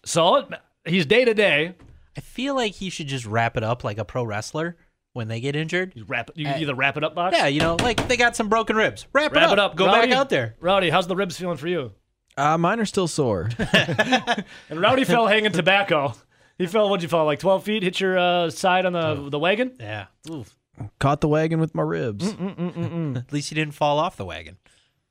[0.05, 0.49] So
[0.87, 1.75] he's day to day.
[2.17, 4.77] I feel like he should just wrap it up like a pro wrestler
[5.17, 5.93] when they get injured.
[5.97, 7.37] You wrap you Uh, either wrap it up box.
[7.37, 9.07] Yeah, you know, like they got some broken ribs.
[9.13, 9.73] Wrap, Wrap it, it up.
[9.73, 9.77] up.
[9.77, 10.09] Go Rowdy.
[10.09, 10.55] back out there.
[10.61, 11.93] Rowdy, how's the ribs feeling for you?
[12.37, 13.49] Uh, mine are still sore.
[14.69, 16.15] And Rowdy fell hanging tobacco.
[16.59, 16.89] He fell.
[16.89, 17.25] What'd you fall?
[17.25, 17.83] Like twelve feet?
[17.83, 19.73] Hit your uh, side on the the wagon.
[19.81, 20.07] Yeah.
[20.31, 20.55] Oof.
[20.99, 22.29] Caught the wagon with my ribs.
[22.29, 24.59] At least you didn't fall off the wagon.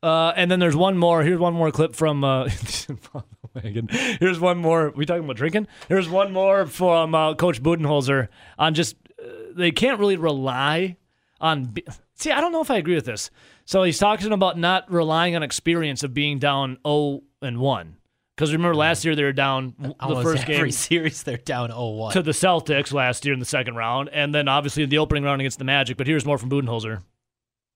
[0.03, 1.23] Uh, and then there's one more.
[1.23, 2.47] Here's one more clip from uh,
[3.55, 3.87] wagon.
[4.19, 4.91] Here's one more.
[4.95, 5.67] We talking about drinking?
[5.87, 8.27] Here's one more from uh, Coach Budenholzer
[8.59, 8.95] on just
[9.55, 10.97] they can't really rely
[11.41, 11.65] on.
[11.65, 11.85] Be-
[12.17, 13.29] See, I don't know if I agree with this.
[13.65, 17.97] So he's talking about not relying on experience of being down 0 and 1.
[18.35, 21.69] Because remember last year they were down the Almost first every game series they're down
[21.71, 22.11] 0-1.
[22.13, 25.41] to the Celtics last year in the second round, and then obviously the opening round
[25.41, 25.95] against the Magic.
[25.97, 27.01] But here's more from Budenholzer.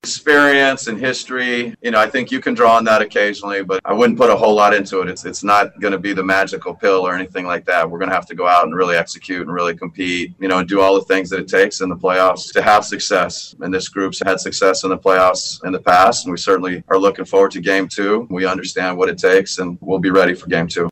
[0.04, 1.76] Experience and history.
[1.82, 4.36] You know, I think you can draw on that occasionally, but I wouldn't put a
[4.36, 5.10] whole lot into it.
[5.10, 7.90] It's it's not going to be the magical pill or anything like that.
[7.90, 10.34] We're going to have to go out and really execute and really compete.
[10.40, 12.86] You know, and do all the things that it takes in the playoffs to have
[12.86, 13.56] success.
[13.60, 16.98] And this group's had success in the playoffs in the past, and we certainly are
[16.98, 18.26] looking forward to game two.
[18.30, 20.90] We understand what it takes, and we'll be ready for game two.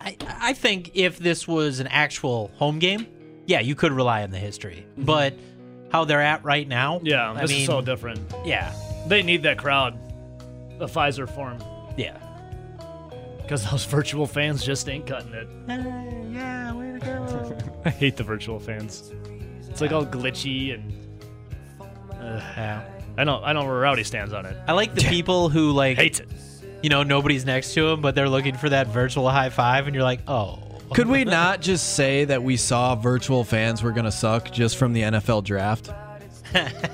[0.00, 3.06] I, I think if this was an actual home game,
[3.46, 4.86] yeah, you could rely on the history.
[4.92, 5.04] Mm-hmm.
[5.04, 5.34] But
[5.90, 8.20] how they're at right now, Yeah, I this mean, is so different.
[8.44, 8.72] yeah,
[9.06, 9.98] They need that crowd,
[10.78, 11.58] the Fiserv Forum,
[11.96, 12.16] yeah.
[13.42, 15.48] because those virtual fans just ain't cutting it.
[15.68, 17.56] yeah, way to go.
[17.84, 19.12] I hate the virtual fans.
[19.68, 20.92] It's like all glitchy and.
[21.80, 22.42] Ugh.
[22.56, 22.82] yeah.
[23.16, 23.42] I know.
[23.42, 24.56] I know where Rowdy stands on it.
[24.68, 26.28] I like the people who like, Hates it.
[26.82, 29.94] you know, nobody's next to them, but they're looking for that virtual high five, and
[29.94, 30.62] you're like, oh.
[30.94, 34.92] Could we not just say that we saw virtual fans were gonna suck just from
[34.92, 35.90] the NFL draft?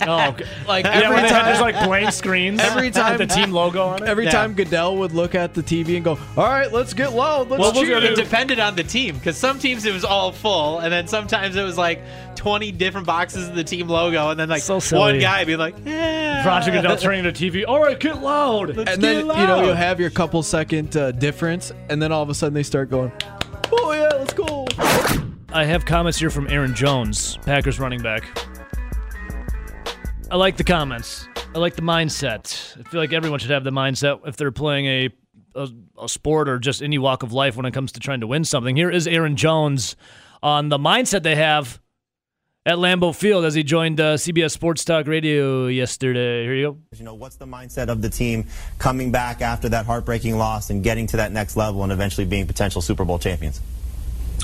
[0.07, 0.45] Oh, okay.
[0.67, 2.61] Like yeah, every when they had time, just like blank screens.
[2.63, 4.09] Every time- the team logo on it.
[4.09, 4.33] every Yeah.
[4.33, 7.61] time Goodell would look at the TV and go, "All right, let's get loud, let's
[7.61, 10.93] Well, cheer." it depended on the team because some teams it was all full, and
[10.93, 12.01] then sometimes it was like
[12.35, 15.77] 20 different boxes of the team logo, and then like So one guy be like,
[15.87, 16.45] yeah.
[16.45, 17.65] Roger Goodell turning the TV.
[17.67, 18.71] All right, get loud.
[18.77, 22.29] and then you know you'll have your couple second uh, difference, and then all of
[22.29, 23.13] a sudden they start going,
[23.73, 24.67] "Oh yeah, let's go."
[25.53, 28.25] I have comments here from Aaron Jones, Packers running back.
[30.31, 31.29] I like the comments.
[31.55, 32.77] I like the mindset.
[32.79, 35.11] I feel like everyone should have the mindset if they're playing a,
[35.55, 35.69] a
[36.03, 38.45] a sport or just any walk of life when it comes to trying to win
[38.45, 38.75] something.
[38.75, 39.95] Here is Aaron Jones
[40.43, 41.81] on the mindset they have
[42.67, 46.45] at Lambeau Field as he joined uh, CBS Sports Talk Radio yesterday.
[46.45, 46.79] Here you go.
[46.97, 48.47] You know, what's the mindset of the team
[48.79, 52.47] coming back after that heartbreaking loss and getting to that next level and eventually being
[52.47, 53.61] potential Super Bowl champions?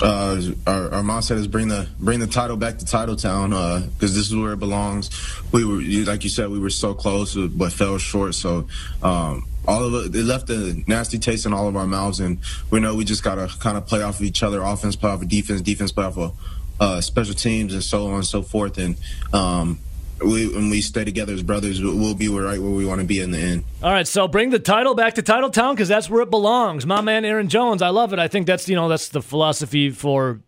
[0.02, 4.14] uh, our, our mindset is bring the bring the title back to Title Town because
[4.14, 5.10] this is where it belongs.
[5.52, 5.80] We were,
[6.10, 8.34] like you said, we were so close but fell short.
[8.34, 8.66] So
[9.02, 12.38] um, all of it, it left a nasty taste in all of our mouths, and
[12.70, 14.62] we know we just gotta kind of play off of each other.
[14.62, 16.34] Offense play off of defense, defense play off of
[16.80, 18.78] uh, special teams, and so on and so forth.
[18.78, 18.96] And
[19.32, 19.78] um,
[20.24, 23.20] we, when we stay together as brothers, we'll be right where we want to be
[23.20, 23.64] in the end.
[23.82, 26.86] All right, so bring the title back to Title Town because that's where it belongs.
[26.86, 28.18] My man Aaron Jones, I love it.
[28.18, 30.40] I think that's you know that's the philosophy for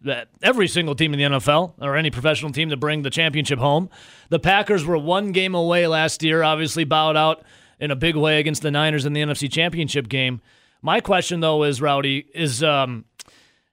[0.43, 3.89] every single team in the NFL or any professional team to bring the championship home.
[4.29, 7.45] The Packers were one game away last year, obviously bowed out
[7.79, 10.41] in a big way against the Niners in the NFC Championship game.
[10.83, 13.05] My question though is, Rowdy, is um,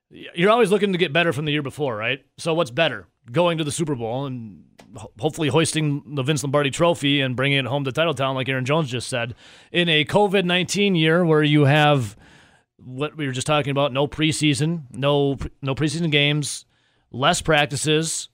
[0.09, 2.25] you're always looking to get better from the year before, right?
[2.37, 4.63] So what's better, going to the Super Bowl and
[4.95, 8.65] ho- hopefully hoisting the Vince Lombardi Trophy and bringing it home to Titletown, like Aaron
[8.65, 9.35] Jones just said,
[9.71, 12.17] in a COVID nineteen year where you have
[12.77, 16.65] what we were just talking about, no preseason, no no preseason games,
[17.11, 18.29] less practices.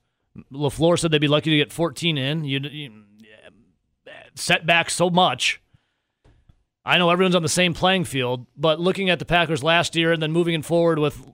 [0.51, 2.43] LaFleur said they'd be lucky to get 14 in.
[2.43, 3.03] You, you
[4.35, 5.61] set back so much.
[6.83, 10.11] I know everyone's on the same playing field, but looking at the Packers last year
[10.11, 11.25] and then moving forward with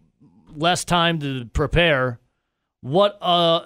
[0.55, 2.19] less time to prepare,
[2.81, 3.61] what uh,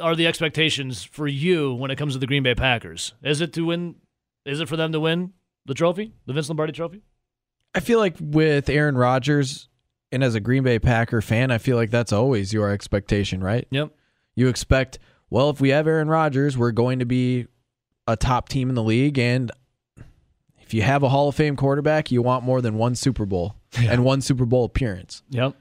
[0.00, 3.12] are the expectations for you when it comes to the Green Bay Packers?
[3.22, 3.96] Is it to win?
[4.44, 5.32] Is it for them to win
[5.64, 7.02] the trophy, the Vince Lombardi Trophy?
[7.74, 9.68] I feel like with Aaron Rodgers
[10.12, 13.66] and as a Green Bay Packer fan, I feel like that's always your expectation, right?
[13.70, 13.90] Yep.
[14.34, 14.98] You expect,
[15.30, 17.48] well, if we have Aaron Rodgers, we're going to be
[18.06, 19.18] a top team in the league.
[19.18, 19.50] And
[20.60, 23.56] if you have a Hall of Fame quarterback, you want more than one Super Bowl
[23.76, 25.22] and one Super Bowl appearance.
[25.30, 25.54] Yep.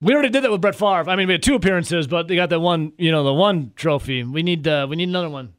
[0.00, 1.08] We already did that with Brett Favre.
[1.10, 3.72] I mean, we had two appearances, but they got that one, you know, the one
[3.74, 4.22] trophy.
[4.22, 5.54] We need uh, we need another one.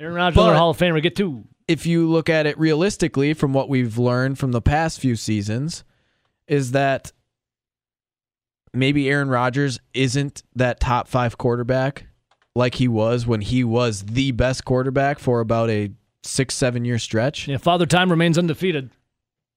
[0.00, 1.44] Aaron Rodgers, another Hall of Famer, get two.
[1.68, 5.84] if you look at it realistically from what we've learned from the past few seasons
[6.48, 7.12] is that
[8.74, 12.06] maybe Aaron Rodgers isn't that top 5 quarterback
[12.56, 15.90] like he was when he was the best quarterback for about a
[16.24, 17.46] 6 7 year stretch.
[17.46, 18.90] Yeah, Father Time remains undefeated.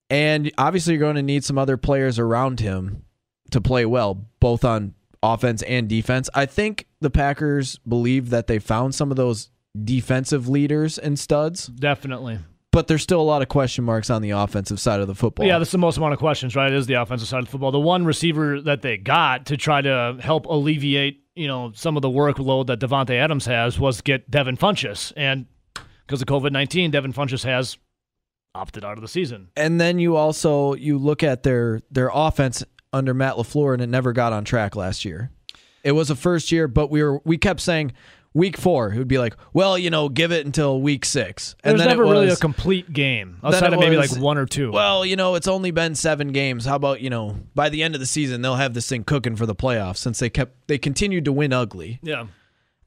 [0.08, 3.02] And obviously you're going to need some other players around him
[3.50, 6.28] to play well both on offense and defense.
[6.34, 9.50] I think the Packers believe that they found some of those
[9.84, 12.38] defensive leaders and studs Definitely.
[12.72, 15.46] but there's still a lot of question marks on the offensive side of the football.
[15.46, 16.72] Yeah, that's the most amount of questions, right?
[16.72, 17.72] Is the offensive side of the football.
[17.72, 22.02] The one receiver that they got to try to help alleviate, you know, some of
[22.02, 25.12] the workload that Davante Adams has was get Devin Funchess.
[25.16, 25.46] And
[26.06, 27.76] because of COVID 19, Devin Funchess has
[28.54, 29.48] opted out of the season.
[29.56, 32.64] and then you also you look at their their offense
[32.96, 35.30] under Matt LaFleur and it never got on track last year.
[35.84, 37.92] It was a first year, but we were we kept saying
[38.34, 41.56] week 4, it would be like, well, you know, give it until week 6.
[41.64, 44.44] And There's never it really a complete game outside of maybe was, like one or
[44.46, 44.70] two.
[44.70, 46.66] Well, you know, it's only been 7 games.
[46.66, 49.36] How about, you know, by the end of the season they'll have this thing cooking
[49.36, 51.98] for the playoffs since they kept they continued to win ugly.
[52.02, 52.26] yeah.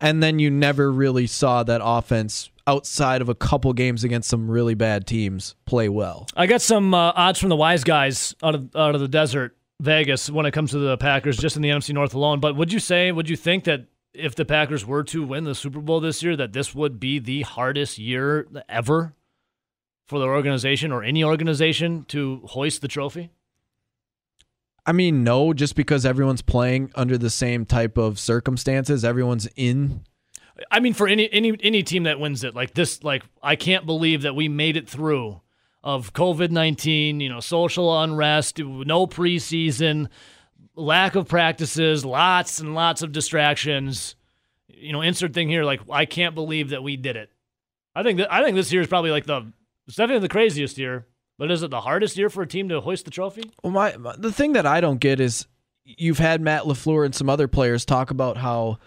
[0.01, 4.51] and then you never really saw that offense outside of a couple games against some
[4.51, 6.27] really bad teams play well.
[6.35, 9.57] I got some uh, odds from the wise guys out of out of the desert,
[9.79, 12.39] Vegas, when it comes to the Packers, just in the NFC North alone.
[12.39, 15.55] But would you say, would you think that if the Packers were to win the
[15.55, 19.13] Super Bowl this year, that this would be the hardest year ever
[20.05, 23.29] for the organization or any organization to hoist the trophy?
[24.85, 30.03] I mean, no, just because everyone's playing under the same type of circumstances, everyone's in.
[30.71, 33.85] I mean, for any any any team that wins it, like this, like I can't
[33.85, 35.41] believe that we made it through
[35.83, 40.07] of COVID nineteen, you know, social unrest, no preseason,
[40.75, 44.15] lack of practices, lots and lots of distractions.
[44.67, 47.29] You know, insert thing here, like I can't believe that we did it.
[47.95, 49.51] I think that I think this year is probably like the
[49.87, 52.81] it's definitely the craziest year, but is it the hardest year for a team to
[52.81, 53.51] hoist the trophy?
[53.63, 55.47] Well, my, my the thing that I don't get is
[55.83, 58.77] you've had Matt LaFleur and some other players talk about how,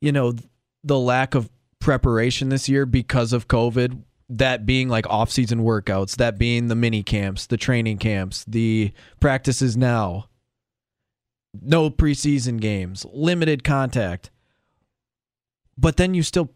[0.00, 0.34] you know,
[0.82, 4.02] the lack of preparation this year because of COVID.
[4.30, 9.76] That being like off-season workouts, that being the mini camps, the training camps, the practices
[9.76, 10.28] now,
[11.60, 14.30] no preseason games, limited contact.
[15.78, 16.50] But then you still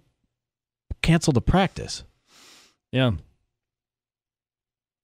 [1.01, 2.05] cancel the practice.
[2.91, 3.13] Yeah.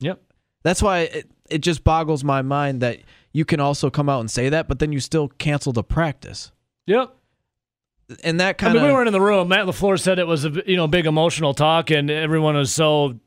[0.01, 0.21] Yep.
[0.63, 2.99] That's why it, it just boggles my mind that
[3.33, 6.53] you can also come out and say that, but then you still cancel the practice.
[6.87, 7.17] Yep.
[8.25, 9.49] And that I kind mean, we weren't in the room.
[9.49, 13.19] Matt LaFleur said it was a you know big emotional talk, and everyone was so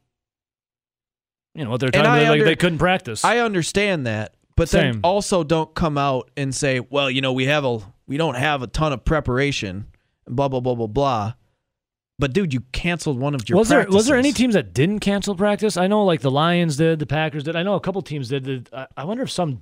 [1.53, 3.23] you know what they're talking I about, like under- they couldn't practice.
[3.25, 7.45] I understand that, but then also don't come out and say, "Well, you know, we
[7.45, 9.87] have a we don't have a ton of preparation."
[10.27, 11.33] Blah blah blah blah blah.
[12.19, 13.57] But dude, you canceled one of your.
[13.57, 15.75] was there was there any teams that didn't cancel practice?
[15.77, 17.55] I know like the Lions did, the Packers did.
[17.55, 18.43] I know a couple teams did.
[18.45, 19.59] did I- I wonder if some.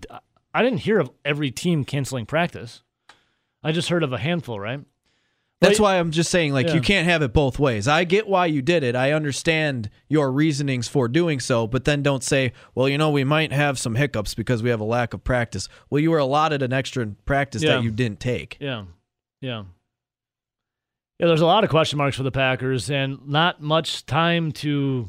[0.54, 2.84] I didn't hear of every team canceling practice.
[3.64, 4.82] I just heard of a handful, right?
[5.62, 6.76] That's why I'm just saying, like, Yeah.
[6.76, 7.86] you can't have it both ways.
[7.86, 8.96] I get why you did it.
[8.96, 13.26] I understand your reasonings for doing so, but then don't say, well, you know, we
[13.26, 15.68] might have some hiccups because we have a lack of practice.
[15.90, 17.76] Well, you were allotted an extra practice Yeah.
[17.76, 18.56] that you didn't take.
[18.62, 18.86] Yeah,
[19.42, 19.64] yeah,
[21.20, 21.28] yeah.
[21.28, 25.08] There's a lot of question marks for the Packers, and not much time to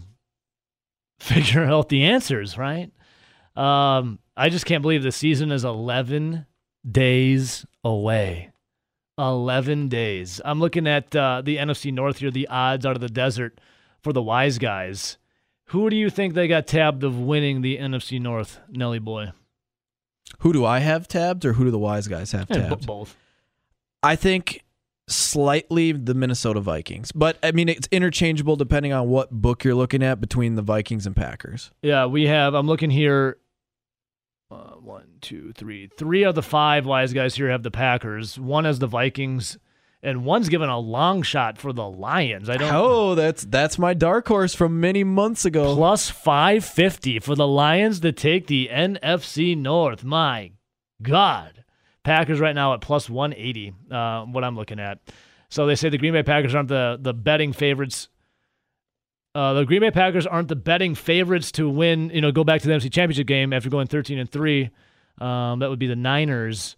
[1.20, 2.58] figure out the answers.
[2.58, 2.90] Right?
[3.54, 6.46] Um, I just can't believe the season is 11
[6.90, 8.50] days away.
[9.20, 10.40] 11 days.
[10.44, 13.60] I'm looking at uh, the NFC North here, the odds out of the desert
[14.02, 15.18] for the wise guys.
[15.66, 19.32] Who do you think they got tabbed of winning the NFC North, Nelly boy?
[20.40, 22.86] Who do I have tabbed or who do the wise guys have Eh, b- tabbed?
[22.86, 23.16] both.
[24.02, 24.64] I think
[25.08, 30.02] slightly the Minnesota Vikings, but I mean, it's interchangeable depending on what book you're looking
[30.02, 31.70] at between the Vikings and Packers.
[31.82, 32.54] Yeah, we have.
[32.54, 33.36] I'm looking here.
[34.50, 35.88] Uh, one, two, three.
[35.96, 38.38] Three of the five wise guys here have the Packers.
[38.38, 39.58] One has the Vikings,
[40.02, 42.50] and one's given a long shot for the Lions.
[42.50, 42.72] I don't.
[42.74, 45.76] Oh, that's that's my dark horse from many months ago.
[45.76, 50.02] Plus 550 for the Lions to take the NFC North.
[50.02, 50.52] My
[51.00, 51.64] God.
[52.02, 54.98] Packers right now at plus 180, uh, what I'm looking at.
[55.50, 58.08] So they say the Green Bay Packers aren't the, the betting favorites.
[59.34, 62.60] Uh, the Green Bay Packers aren't the betting favorites to win, you know, go back
[62.62, 64.70] to the NFC Championship game after going 13 and 3.
[65.20, 66.76] Um, that would be the Niners.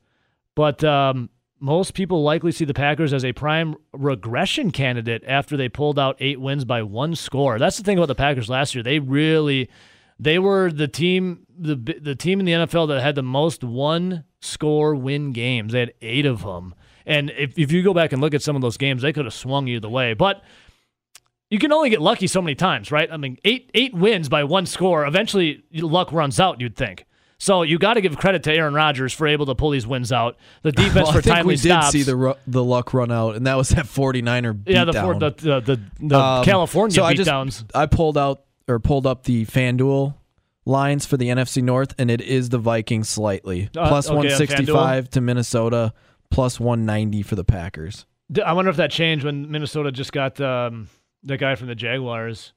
[0.55, 5.69] But um, most people likely see the Packers as a prime regression candidate after they
[5.69, 7.59] pulled out eight wins by one score.
[7.59, 8.83] That's the thing about the Packers last year.
[8.83, 9.71] They really,
[10.19, 14.25] they were the team, the the team in the NFL that had the most one
[14.41, 15.73] score win games.
[15.73, 16.75] They had eight of them.
[17.07, 19.25] And if, if you go back and look at some of those games, they could
[19.25, 20.15] have swung the way.
[20.15, 20.43] But
[21.53, 23.13] you can only get lucky so many times, right?
[23.13, 25.07] I mean, eight eight wins by one score.
[25.07, 26.61] Eventually, luck runs out.
[26.63, 27.05] You'd think.
[27.37, 30.13] So you got to give credit to Aaron Rodgers for able to pull these wins
[30.13, 30.39] out.
[30.63, 33.13] The defense Well, for I think timely we did see the ru- the luck run
[33.13, 36.95] out, and that was that 49er yeah, the, four, the the the, the Um, California
[36.95, 37.65] so I just- beatdowns.
[37.75, 40.15] I pulled out or pulled up the FanDuel
[40.65, 44.17] lines for the NFC North, and it is the Vikings slightly Uh, plus okay, on
[44.25, 45.93] 165 to Minnesota,
[46.31, 48.07] plus 190 for the Packers.
[48.43, 50.89] I wonder if that changed when Minnesota just got um,
[51.23, 52.53] the guy from the Jaguars.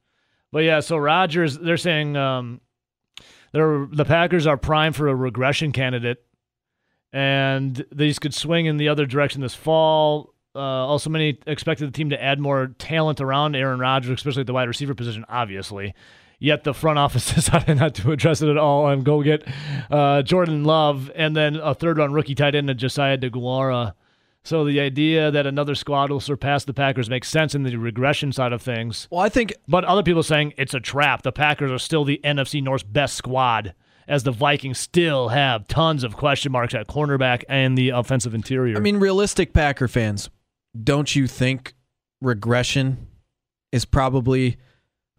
[0.51, 2.61] But yeah, so Rodgers, they're saying um,
[3.51, 6.23] they're, the Packers are primed for a regression candidate,
[7.11, 10.33] and these could swing in the other direction this fall.
[10.55, 14.47] Uh, also, many expected the team to add more talent around Aaron Rodgers, especially at
[14.47, 15.93] the wide receiver position, obviously.
[16.39, 19.45] Yet the front office decided not to address it at all and go get
[19.89, 23.93] uh, Jordan Love and then a third round rookie tight end, Josiah DeGuara.
[24.45, 28.31] So the idea that another squad will surpass the Packers makes sense in the regression
[28.31, 29.07] side of things.
[29.09, 31.23] Well, I think But other people are saying it's a trap.
[31.23, 33.73] The Packers are still the NFC North's best squad,
[34.07, 38.77] as the Vikings still have tons of question marks at cornerback and the offensive interior.
[38.77, 40.29] I mean, realistic Packer fans,
[40.81, 41.73] don't you think
[42.21, 43.07] regression
[43.71, 44.57] is probably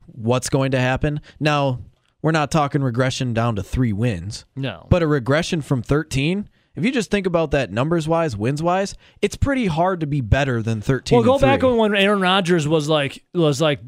[0.06, 1.20] what's going to happen?
[1.40, 1.80] Now,
[2.22, 4.86] we're not talking regression down to three wins, no.
[4.88, 6.48] but a regression from 13.
[6.76, 10.20] If you just think about that numbers wise, wins wise, it's pretty hard to be
[10.20, 11.16] better than 13.
[11.16, 11.72] well, go back three.
[11.72, 13.80] when Aaron Rodgers was like was like,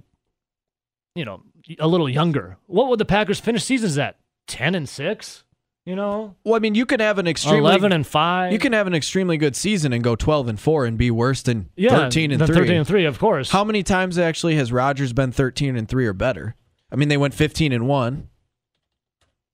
[1.14, 1.42] you know,
[1.78, 2.56] a little younger.
[2.66, 4.16] What would the Packers finish seasons at?
[4.46, 5.44] Ten and six.
[5.84, 8.52] You know, Well, I mean, you can have an extremely eleven and five.
[8.52, 11.40] you can have an extremely good season and go 12 and 4 and be worse
[11.40, 12.56] than yeah, 13 and the 3.
[12.56, 13.50] Thirteen and three, of course.
[13.50, 16.56] How many times actually has Rodgers been 13 and 3 or better?
[16.92, 18.28] I mean, they went 15 and 1.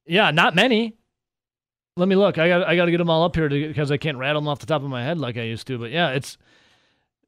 [0.06, 0.96] Yeah, not many.
[1.96, 2.38] Let me look.
[2.38, 4.48] I got I got to get them all up here because I can't rattle them
[4.48, 5.78] off the top of my head like I used to.
[5.78, 6.36] But yeah, it's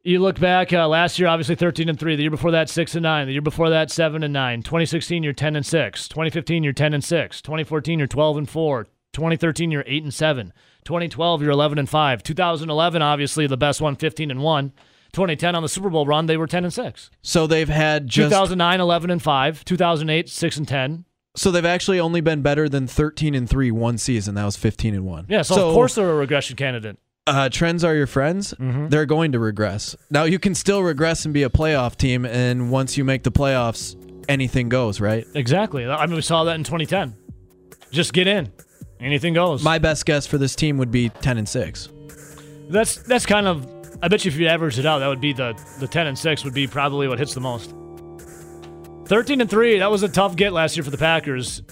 [0.02, 2.16] you look back uh, last year, obviously thirteen and three.
[2.16, 3.28] The year before that, six and nine.
[3.28, 4.62] The year before that, seven and nine.
[4.62, 6.08] 2016, you're ten and six.
[6.08, 7.40] 2015, you're ten and six.
[7.42, 8.88] 2014, you're twelve and four.
[9.12, 10.52] 2013, you're eight and seven.
[10.84, 12.24] 2012, you're eleven and five.
[12.24, 14.72] 2011, obviously the best one, 15 and one.
[15.12, 17.10] 2010 on the Super Bowl run, they were 10 and 6.
[17.22, 19.64] So they've had just 2009, 11 and 5.
[19.64, 21.04] 2008, 6 and 10.
[21.36, 24.34] So they've actually only been better than 13 and 3 one season.
[24.34, 25.26] That was 15 and 1.
[25.28, 26.96] Yeah, so, of course they're a regression candidate.
[27.26, 28.54] uh, trends are your friends.
[28.54, 28.88] Mm-hmm.
[28.88, 29.94] They're going to regress.
[30.10, 33.32] Now you can still regress and be a playoff team and once you make the
[33.32, 33.96] playoffs,
[34.28, 35.26] anything goes, right?
[35.34, 35.86] Exactly.
[35.86, 37.14] I mean, we saw that in 2010.
[37.90, 38.52] Just get in.
[39.00, 39.62] Anything goes.
[39.62, 41.88] My best guess for this team would be 10 and 6.
[42.70, 43.66] that's that's kind of.
[44.02, 46.18] I bet you if you average it out, that would be the the 10 and
[46.18, 47.74] 6 would be probably what hits the most.
[49.06, 49.78] 13 and 3.
[49.78, 51.62] That was a tough get last year for the Packers.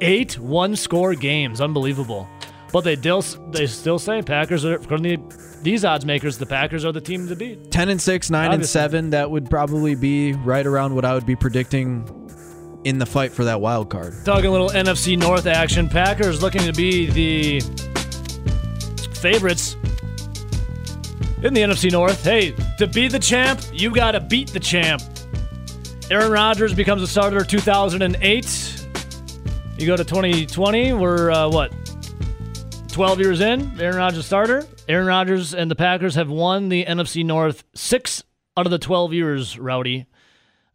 [0.00, 2.28] Eight one score games, unbelievable.
[2.72, 6.38] But they still they still say Packers are according to these odds makers.
[6.38, 7.70] The Packers are the team to beat.
[7.70, 11.26] 10 and 6, 9 and 7, that would probably be right around what I would
[11.26, 12.06] be predicting
[12.84, 14.14] in the fight for that wild card.
[14.24, 15.88] Talking a little NFC North action.
[15.88, 17.60] Packers looking to be the
[19.14, 19.76] favorites
[21.42, 22.22] in the NFC North.
[22.22, 25.02] Hey, to be the champ, you got to beat the champ.
[26.10, 28.86] Aaron Rodgers becomes a starter 2008.
[29.76, 31.70] You go to 2020, we're uh, what?
[32.88, 34.66] 12 years in, Aaron Rodgers starter.
[34.88, 38.24] Aaron Rodgers and the Packers have won the NFC North six
[38.56, 40.06] out of the 12 years, Rowdy.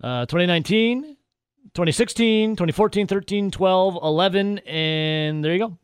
[0.04, 5.78] Uh, 2019, 2016, 2014, 13, 12, 11, and there you go.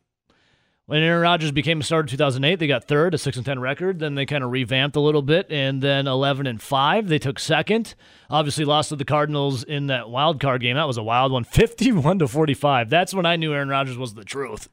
[0.89, 3.60] When Aaron Rodgers became a starter in 2008, they got third, a 6 and 10
[3.60, 3.99] record.
[3.99, 7.38] Then they kind of revamped a little bit, and then 11 and 5, they took
[7.38, 7.93] second.
[8.28, 10.78] Obviously, lost to the Cardinals in that wild card game.
[10.78, 12.89] That was a wild one, 51 to 45.
[12.89, 14.67] That's when I knew Aaron Rodgers was the truth.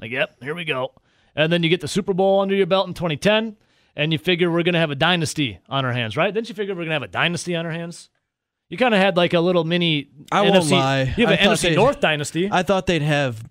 [0.00, 0.94] Like, yep, here we go.
[1.36, 3.58] And then you get the Super Bowl under your belt in 2010,
[3.94, 6.32] and you figure we're going to have a dynasty on our hands, right?
[6.32, 8.08] Didn't you figure we're going to have a dynasty on our hands?
[8.70, 10.50] You kind of had like a little mini I NFC.
[10.50, 11.14] won't lie.
[11.18, 12.48] You have I an NFC North dynasty.
[12.50, 13.44] I thought they'd have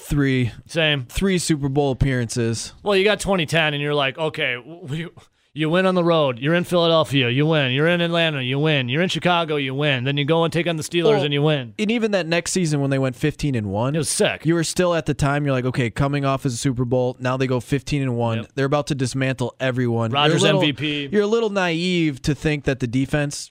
[0.00, 1.06] three Same.
[1.06, 2.74] three Super Bowl appearances.
[2.82, 5.08] Well, you got 2010, and you're like, okay, we,
[5.52, 6.38] you win on the road.
[6.38, 7.72] You're in Philadelphia, you win.
[7.72, 8.88] You're in Atlanta, you win.
[8.88, 10.04] You're in Chicago, you win.
[10.04, 11.74] Then you go and take on the Steelers, Well, and you win.
[11.78, 14.46] And even that next season when they went 15 and 1, It was sick.
[14.46, 17.16] you were still at the time you're like, okay, coming off as a Super Bowl,
[17.18, 18.36] now they go 15 and 1.
[18.38, 18.46] Yep.
[18.54, 20.12] They're about to dismantle everyone.
[20.12, 21.12] Rodgers You're little- MVP.
[21.12, 23.50] You're a little naive to think that the defense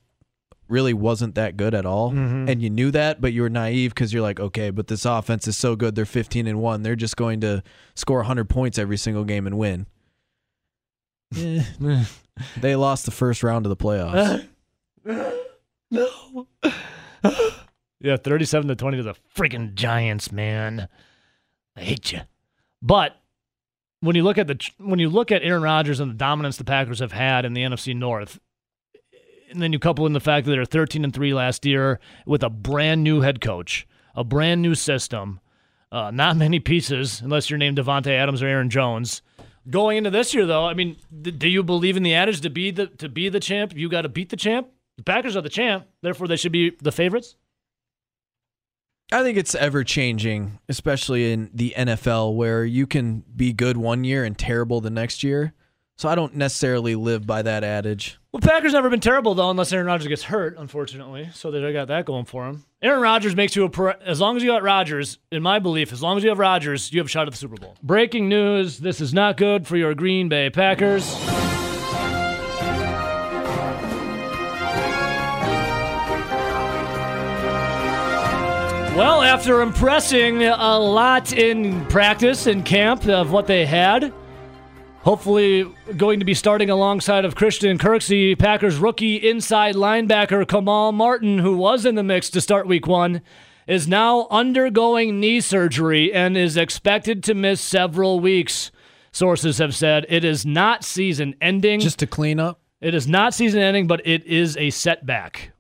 [0.70, 2.48] really wasn't that good at all Mm-hmm.
[2.50, 5.48] and you knew that but you were naive cuz you're like okay but this offense
[5.48, 7.62] is so good they're 15 and 1 they're just going to
[7.96, 9.86] score 100 points every single game and win
[12.58, 14.46] they lost the first round of the playoffs
[15.92, 16.48] no.
[18.00, 20.88] yeah, 37 to 20 to the freaking Giants, man.
[21.76, 22.20] I hate you.
[22.82, 23.16] But
[24.02, 26.64] when you look at the when you look at Aaron Rodgers and the dominance the
[26.64, 28.40] Packers have had in the NFC North,
[29.50, 32.44] and then you couple in the fact that they're 13 and three last year with
[32.44, 35.40] a brand new head coach, a brand new system,
[35.92, 39.22] uh, not many pieces unless you're named Davante Adams or Aaron Jones.
[39.70, 42.50] Going into this year, though, I mean, th- do you believe in the adage to
[42.50, 44.68] be the to be the champ, you got to beat the champ?
[44.98, 47.36] The Packers are the champ, therefore they should be the favorites.
[49.12, 54.04] I think it's ever changing, especially in the NFL, where you can be good one
[54.04, 55.54] year and terrible the next year.
[56.00, 58.18] So I don't necessarily live by that adage.
[58.32, 61.28] Well, Packers never been terrible though, unless Aaron Rodgers gets hurt, unfortunately.
[61.34, 62.64] So they got that going for him.
[62.82, 65.18] Aaron Rodgers makes you a per- as long as you got Rodgers.
[65.30, 67.38] In my belief, as long as you have Rodgers, you have a shot at the
[67.38, 67.76] Super Bowl.
[67.84, 71.14] Breaking news: This is not good for your Green Bay Packers.
[78.96, 84.14] Well, after impressing a lot in practice and camp of what they had,
[85.02, 85.66] hopefully
[85.98, 91.58] going to be starting alongside of Christian Kirksey, Packers rookie inside linebacker Kamal Martin, who
[91.58, 93.22] was in the mix to start week one,
[93.68, 98.72] is now undergoing knee surgery and is expected to miss several weeks.
[99.12, 101.80] Sources have said it is not season ending.
[101.80, 102.62] Just to clean up.
[102.82, 105.52] It is not season ending, but it is a setback.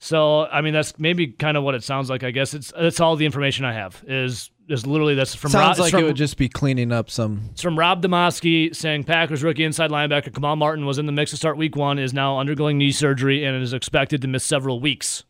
[0.00, 2.22] So, I mean, that's maybe kind of what it sounds like.
[2.22, 4.02] I guess it's that's all the information I have.
[4.06, 7.10] Is is literally that's from Sounds Rob, like from, it would just be cleaning up
[7.10, 7.42] some.
[7.52, 11.30] it's from Rob Demovsky saying Packers rookie inside linebacker Kamal Martin was in the mix
[11.30, 14.80] to start Week One, is now undergoing knee surgery and is expected to miss several
[14.80, 15.24] weeks.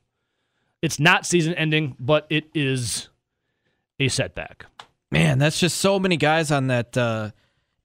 [0.83, 3.09] It's not season ending, but it is
[3.99, 4.67] a setback.
[5.11, 7.31] Man, that's just so many guys on that uh,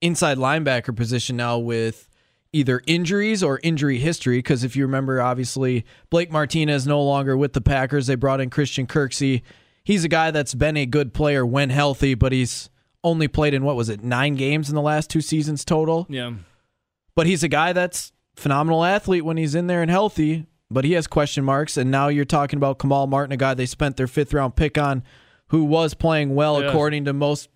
[0.01, 2.09] inside linebacker position now with
[2.51, 4.37] either injuries or injury history.
[4.37, 8.07] Because if you remember, obviously, Blake Martinez no longer with the Packers.
[8.07, 9.41] They brought in Christian Kirksey.
[9.83, 12.69] He's a guy that's been a good player when healthy, but he's
[13.03, 16.05] only played in what was it, nine games in the last two seasons total.
[16.09, 16.33] Yeah.
[17.15, 20.93] But he's a guy that's phenomenal athlete when he's in there and healthy, but he
[20.93, 21.75] has question marks.
[21.77, 24.77] And now you're talking about Kamal Martin, a guy they spent their fifth round pick
[24.77, 25.03] on,
[25.49, 26.69] who was playing well Yeah.
[26.69, 27.49] according to most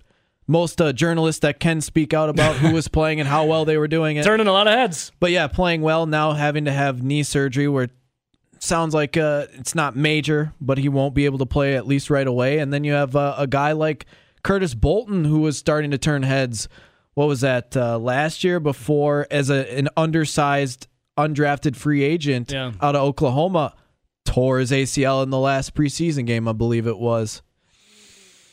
[0.49, 3.77] most uh, journalists that can speak out about who was playing and how well they
[3.77, 4.23] were doing it.
[4.25, 5.11] Turning a lot of heads.
[5.19, 7.89] But yeah, playing well now, having to have knee surgery where
[8.63, 12.09] sounds like uh, it's not major, but he won't be able to play at least
[12.09, 12.59] right away.
[12.59, 14.05] And then you have uh, a guy like
[14.43, 16.67] Curtis Bolton who was starting to turn heads.
[17.13, 18.59] What was that uh, last year?
[18.59, 20.87] Before as a, an undersized,
[21.17, 22.71] undrafted free agent Yeah.
[22.81, 23.73] out of Oklahoma,
[24.25, 27.41] tore his ACL in the last preseason game, I believe it was.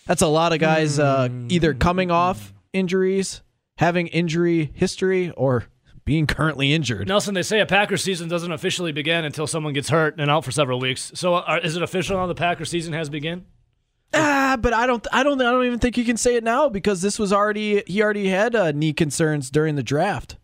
[0.06, 3.42] That's a lot of guys uh, either coming off injuries,
[3.78, 5.64] having injury history, or
[6.04, 7.08] being currently injured.
[7.08, 10.44] Nelson, they say a Packers season doesn't officially begin until someone gets hurt and out
[10.44, 11.12] for several weeks.
[11.14, 13.46] So, are, is it official now the Packers season has begun?
[14.12, 16.68] Ah, but I don't, I don't, I don't even think you can say it now
[16.68, 20.36] because this was already he already had uh, knee concerns during the draft.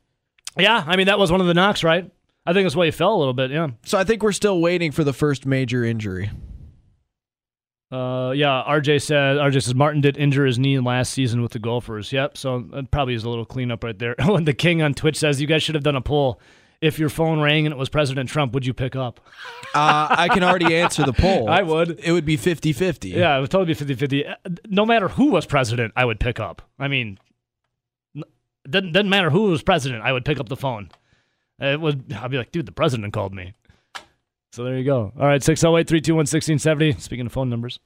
[0.59, 2.11] Yeah, I mean that was one of the knocks, right?
[2.47, 3.51] I think that's why he fell a little bit.
[3.51, 3.69] Yeah.
[3.85, 6.31] So I think we're still waiting for the first major injury.
[7.91, 8.63] Uh, yeah.
[8.69, 12.13] RJ said RJ says Martin did injure his knee last season with the Gophers.
[12.13, 12.37] Yep.
[12.37, 14.15] So that probably is a little cleanup right there.
[14.25, 16.41] when the King on Twitch says you guys should have done a poll.
[16.81, 19.21] If your phone rang and it was President Trump, would you pick up?
[19.73, 21.49] Uh, I can already answer the poll.
[21.49, 22.01] I would.
[22.01, 23.13] It would be 50-50.
[23.15, 24.25] Yeah, it would totally be 50 50.
[24.67, 26.61] No matter who was president, I would pick up.
[26.77, 27.17] I mean,
[28.69, 30.91] doesn't, doesn't matter who was president, I would pick up the phone.
[31.61, 33.53] It would, I'd be like, dude, the president called me.
[34.53, 35.13] So there you go.
[35.19, 37.01] All right, 608 321 1670.
[37.01, 37.79] Speaking of phone numbers.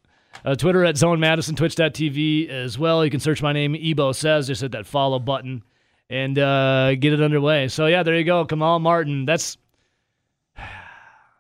[0.45, 3.05] Uh, Twitter at Zone Madison, Twitch.tv as well.
[3.05, 4.47] You can search my name, Ebo Says.
[4.47, 5.63] Just hit that follow button
[6.11, 7.69] and uh, get it underway.
[7.69, 8.45] So yeah, there you go.
[8.45, 9.25] Kamal Martin.
[9.25, 9.57] That's.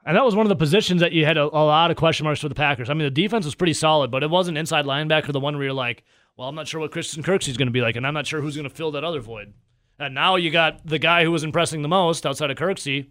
[0.07, 2.25] And that was one of the positions that you had a, a lot of question
[2.25, 2.91] marks for the Packers.
[2.91, 5.65] I mean, the defense was pretty solid, but it wasn't inside linebacker the one where
[5.65, 6.05] you're like,
[6.37, 8.43] well, I'm not sure what Christian Kirksey's going to be like, and I'm not sure
[8.43, 9.55] who's going to fill that other void.
[9.99, 13.07] And now you got the guy who was impressing the most outside of Kirksey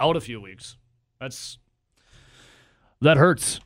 [0.00, 0.76] out a few weeks.
[1.20, 1.58] That's
[3.00, 3.60] that hurts.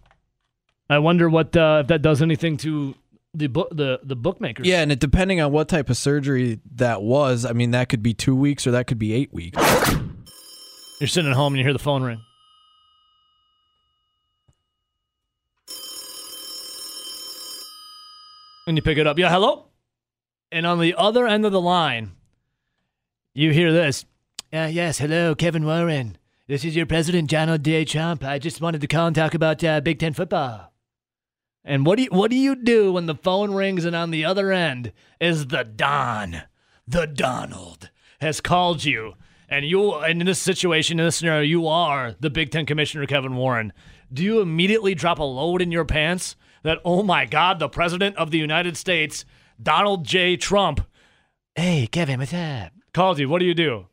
[0.89, 2.95] I wonder what uh, if that does anything to
[3.35, 4.67] the book the the bookmakers.
[4.67, 8.03] Yeah, and it, depending on what type of surgery that was, I mean, that could
[8.03, 9.59] be two weeks or that could be eight weeks.
[11.01, 12.21] You're sitting at home and you hear the phone ring.
[18.69, 19.19] And you pick it up.
[19.19, 19.67] Yeah, hello?
[20.53, 22.13] And on the other end of the line,
[23.35, 24.05] you hear this.
[24.53, 26.17] Uh, yes, hello, Kevin Warren.
[26.49, 27.85] This is your president, Donald J.
[27.85, 28.25] Trump.
[28.25, 30.73] I just wanted to call and talk about uh, Big Ten football.
[31.65, 34.25] And what do you, what do you do when the phone rings and on the
[34.25, 36.43] other end is the Don,
[36.85, 37.91] the Donald
[38.21, 39.15] has called you,
[39.49, 43.07] and you and in this situation, in this scenario, you are the Big Ten Commissioner
[43.07, 43.73] Kevin Warren.
[44.13, 46.35] Do you immediately drop a load in your pants
[46.65, 49.25] that oh my God, the President of the United States
[49.63, 50.37] Donald J.
[50.37, 50.81] Trump,
[51.55, 52.73] hey, Kevin, what's up?
[52.93, 53.29] Calls you.
[53.29, 53.87] What do you do?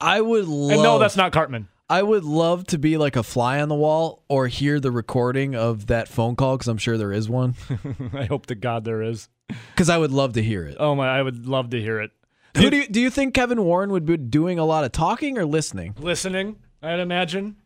[0.00, 0.70] I would love.
[0.70, 1.68] And no, that's not Cartman.
[1.92, 5.54] I would love to be like a fly on the wall or hear the recording
[5.54, 7.54] of that phone call because I'm sure there is one.
[8.14, 9.28] I hope to God there is.
[9.46, 10.78] Because I would love to hear it.
[10.80, 12.10] Oh my, I would love to hear it.
[12.56, 15.36] Who do you, do you think Kevin Warren would be doing a lot of talking
[15.36, 15.94] or listening?
[15.98, 17.56] Listening, I'd imagine.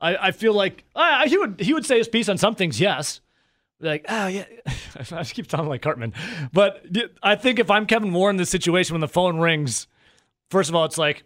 [0.00, 2.80] I, I feel like uh, he would he would say his piece on some things,
[2.80, 3.20] yes.
[3.80, 4.44] Like, oh yeah,
[4.96, 6.14] I just keep sounding like Cartman,
[6.52, 6.86] but
[7.20, 9.88] I think if I'm Kevin Warren in this situation when the phone rings,
[10.50, 11.24] first of all, it's like,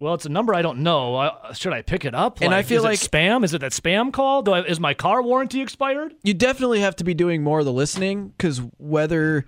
[0.00, 1.30] well, it's a number I don't know.
[1.54, 2.40] Should I pick it up?
[2.40, 3.44] And I feel is like- it spam.
[3.44, 4.42] Is it that spam call?
[4.42, 6.14] Do I, is my car warranty expired?
[6.24, 9.44] You definitely have to be doing more of the listening because whether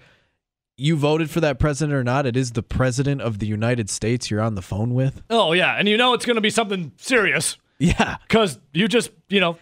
[0.77, 4.31] you voted for that president or not, it is the president of the United States
[4.31, 5.23] you're on the phone with.
[5.31, 8.17] Oh yeah, and you know it's going to be something serious Yeah.
[8.29, 9.57] because you just you know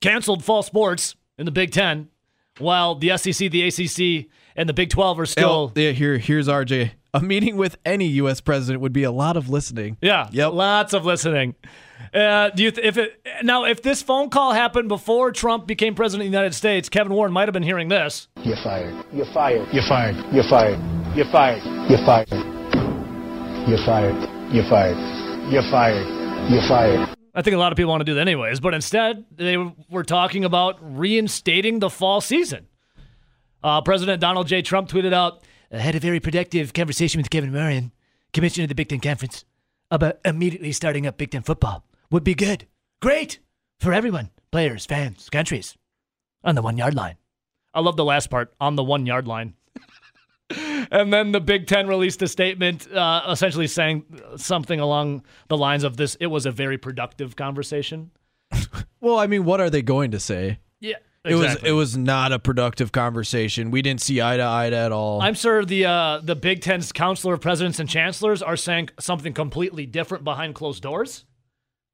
[0.00, 2.08] canceled fall sports in the Big Ten,
[2.58, 5.72] while the SEC, the ACC, and the Big Twelve are still.
[5.76, 6.92] yeah, here, here's RJ.
[7.14, 8.40] A meeting with any U.S.
[8.40, 9.96] president would be a lot of listening.
[10.02, 10.28] Yeah.
[10.30, 10.52] Yep.
[10.52, 11.54] Lots of listening.
[12.12, 15.94] Uh, do you th- if it now if this phone call happened before Trump became
[15.94, 18.28] president of the United States, Kevin Warren might have been hearing this.
[18.42, 19.04] You're fired.
[19.12, 19.66] You're fired.
[19.72, 20.16] You're fired.
[20.34, 20.78] You're fired.
[21.16, 21.62] You're fired.
[21.90, 22.28] You're fired.
[23.68, 24.14] You're fired.
[24.52, 24.96] You're fired.
[25.52, 26.50] You're fired.
[26.50, 27.08] You're fired.
[27.34, 29.56] I think a lot of people want to do that anyways, but instead they
[29.90, 32.66] were talking about reinstating the fall season.
[33.62, 34.62] Uh, President Donald J.
[34.62, 35.42] Trump tweeted out,
[35.72, 37.92] "I had a very productive conversation with Kevin Warren,
[38.32, 39.44] commissioner of the Big Ten Conference,
[39.90, 41.84] about immediately starting up Big Ten football.
[42.10, 42.66] Would be good,
[43.00, 43.38] great
[43.78, 45.76] for everyone, players, fans, countries,
[46.42, 47.16] on the one yard line."
[47.74, 49.54] I love the last part on the one yard line.
[50.90, 54.04] And then the Big Ten released a statement uh, essentially saying
[54.36, 58.10] something along the lines of this it was a very productive conversation.
[59.00, 60.58] Well, I mean, what are they going to say?
[60.80, 60.96] Yeah.
[61.28, 63.70] It was it was not a productive conversation.
[63.70, 65.20] We didn't see eye to eye at all.
[65.20, 69.32] I'm sure the uh, the Big Ten's Council of Presidents and Chancellors are saying something
[69.32, 71.24] completely different behind closed doors.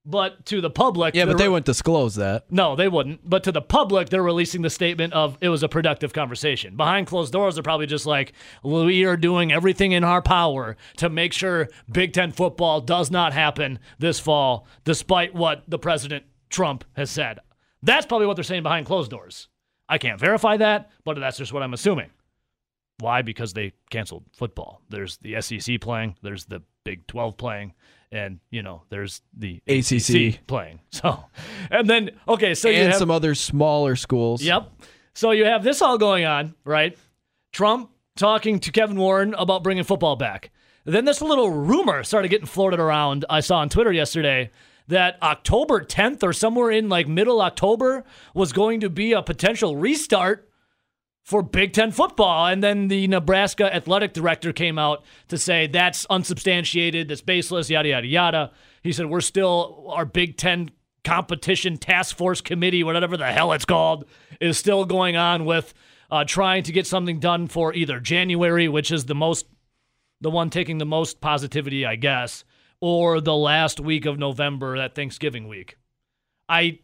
[0.07, 2.45] But to the public, yeah, but they wouldn't disclose that.
[2.53, 3.29] No, they wouldn't.
[3.29, 6.77] But to the public, they're releasing the statement of it was a productive conversation.
[6.77, 11.09] Behind closed doors, they're probably just like, we are doing everything in our power to
[11.09, 16.85] make sure Big Ten football does not happen this fall, despite what the President Trump
[16.97, 17.39] has said.
[17.85, 19.49] That's probably what they're saying behind closed doors.
[19.89, 22.11] I can't verify that, but that's just what I'm assuming.
[22.99, 23.23] Why?
[23.23, 24.81] Because they canceled football.
[24.89, 27.75] There's the SEC playing, there's the Big 12 playing,
[28.11, 30.47] and, you know, there's the ACC.
[30.47, 30.81] playing.
[30.91, 31.25] So,
[31.71, 34.43] and then, okay, so you have, some other smaller schools.
[34.43, 34.71] Yep.
[35.15, 36.97] So you have this all going on, right?
[37.53, 40.51] Trump talking to Kevin Warren about bringing football back.
[40.85, 43.25] Then this little rumor started getting floated around.
[43.29, 44.51] I saw on Twitter yesterday
[44.89, 48.05] that October 10th or somewhere in like middle October
[48.35, 50.51] was going to be a potential restart
[51.25, 52.47] for Big Ten football.
[52.47, 57.89] And then the Nebraska athletic director came out to say that's unsubstantiated, that's baseless, yada,
[57.89, 58.53] yada, yada.
[58.83, 60.71] He said, We're still, our Big Ten
[61.03, 64.05] competition task force committee, whatever the hell it's called,
[64.41, 65.75] is still going on with
[66.11, 69.47] uh, trying to get something done for either January, which is the most,
[70.21, 72.45] the one taking the most positivity, I guess,
[72.85, 75.79] or the last week of November, that Thanksgiving week.
[76.51, 76.81] I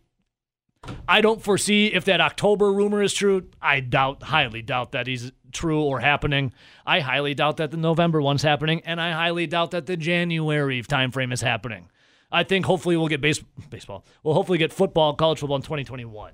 [1.07, 3.49] I don't foresee if that October rumor is true.
[3.61, 6.55] I doubt, highly doubt that he's true or happening.
[6.87, 10.83] I highly doubt that the November one's happening, and I highly doubt that the January
[10.83, 11.91] timeframe is happening.
[12.33, 14.07] I think hopefully we'll get base- baseball.
[14.23, 16.33] We'll hopefully get football, college football in 2021.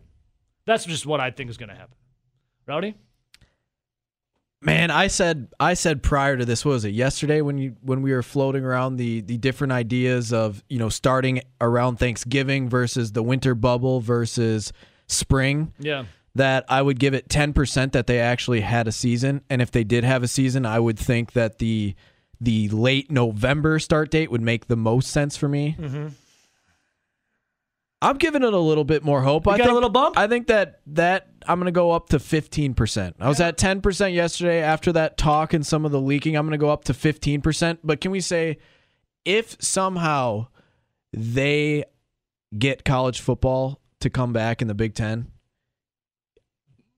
[0.64, 1.96] That's just what I think is going to happen.
[2.68, 2.94] Rowdy?
[4.62, 8.02] Man, I said I said prior to this, what was it yesterday when you when
[8.02, 13.12] we were floating around the the different ideas of you know starting around Thanksgiving versus
[13.12, 14.72] the winter bubble versus
[15.08, 16.04] spring Yeah.
[16.34, 19.70] that I would give it ten percent that they actually had a season, and if
[19.70, 21.94] they did have a season, I would think that the
[22.40, 25.76] the late November start date would make the most sense for me.
[25.78, 26.06] Mm-hmm.
[28.06, 29.46] I'm giving it a little bit more hope.
[29.46, 30.16] You I got a little bump?
[30.16, 33.14] I think that that I'm going to go up to 15%.
[33.18, 36.36] I was at 10% yesterday after that talk and some of the leaking.
[36.36, 37.78] I'm going to go up to 15%.
[37.82, 38.58] But can we say
[39.24, 40.46] if somehow
[41.12, 41.84] they
[42.56, 45.30] get college football to come back in the Big 10,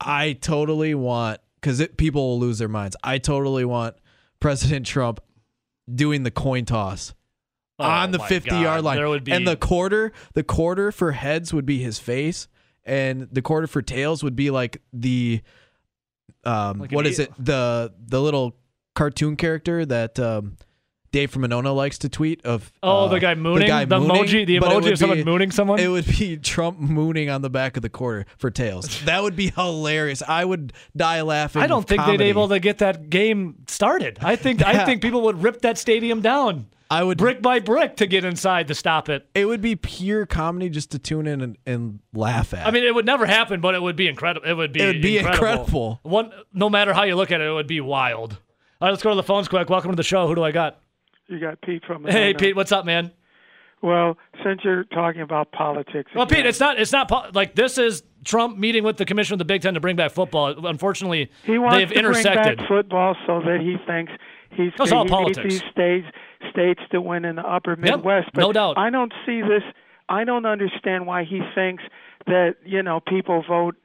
[0.01, 2.97] I totally want cuz people will lose their minds.
[3.03, 3.97] I totally want
[4.41, 5.21] President Trump
[5.93, 7.15] doing the coin toss
[7.79, 8.63] Oh on the 50 God.
[8.63, 8.97] yard line.
[8.97, 12.49] There would be And the quarter, the quarter for heads would be his face,
[12.85, 15.43] and the quarter for tails would be like the
[16.45, 17.33] um Like what is it?
[17.39, 18.57] The the little
[18.95, 20.57] cartoon character that um
[21.11, 23.67] Dave from Monona likes to tweet of Oh, uh, the guy mooning?
[23.69, 25.79] guy The mooning, emoji- the emoji of someone be- mooning someone?
[25.81, 29.03] It would be Trump mooning on the back of the quarter for tails.
[29.05, 30.23] That would be hilarious.
[30.27, 31.63] I would die laughing.
[31.63, 32.19] I don't think comedy.
[32.19, 34.19] they'd be able to get that game started.
[34.23, 37.97] I think I think people would rip that stadium down I would brick by brick
[37.97, 39.29] to get inside to stop it.
[39.35, 42.67] It would be pure comedy just to tune in and, and laugh at.
[42.67, 44.49] I mean, it would never happen, but it would be incredible.
[44.49, 44.81] It would be.
[44.81, 45.43] It would be incredible.
[45.51, 46.01] incredible.
[46.03, 48.39] One, no matter how you look at it, it would be wild.
[48.81, 49.69] All right, let's go to the phones quick.
[49.69, 50.27] Welcome to the show.
[50.29, 50.81] Who do I got?
[51.29, 52.05] You got Pete from.
[52.05, 52.57] Hey, Pete.
[52.57, 53.13] What's up, man?
[53.81, 56.81] Well, since you're talking about politics, Well, Pete, it's not.
[56.81, 59.81] It's not like this is Trump meeting with the commission of the Big Ten to
[59.81, 60.67] bring back football.
[60.67, 62.43] Unfortunately, he wants they've to intersected.
[62.43, 64.13] bring back football so that he thinks
[64.51, 65.45] he's That's all he politics.
[65.45, 66.07] needs these states
[66.51, 68.31] states to win in the Upper Yep, Midwest.
[68.35, 68.79] but no doubt.
[68.79, 69.63] I don't see this.
[70.09, 71.85] I don't understand why he thinks
[72.27, 73.77] that you know people vote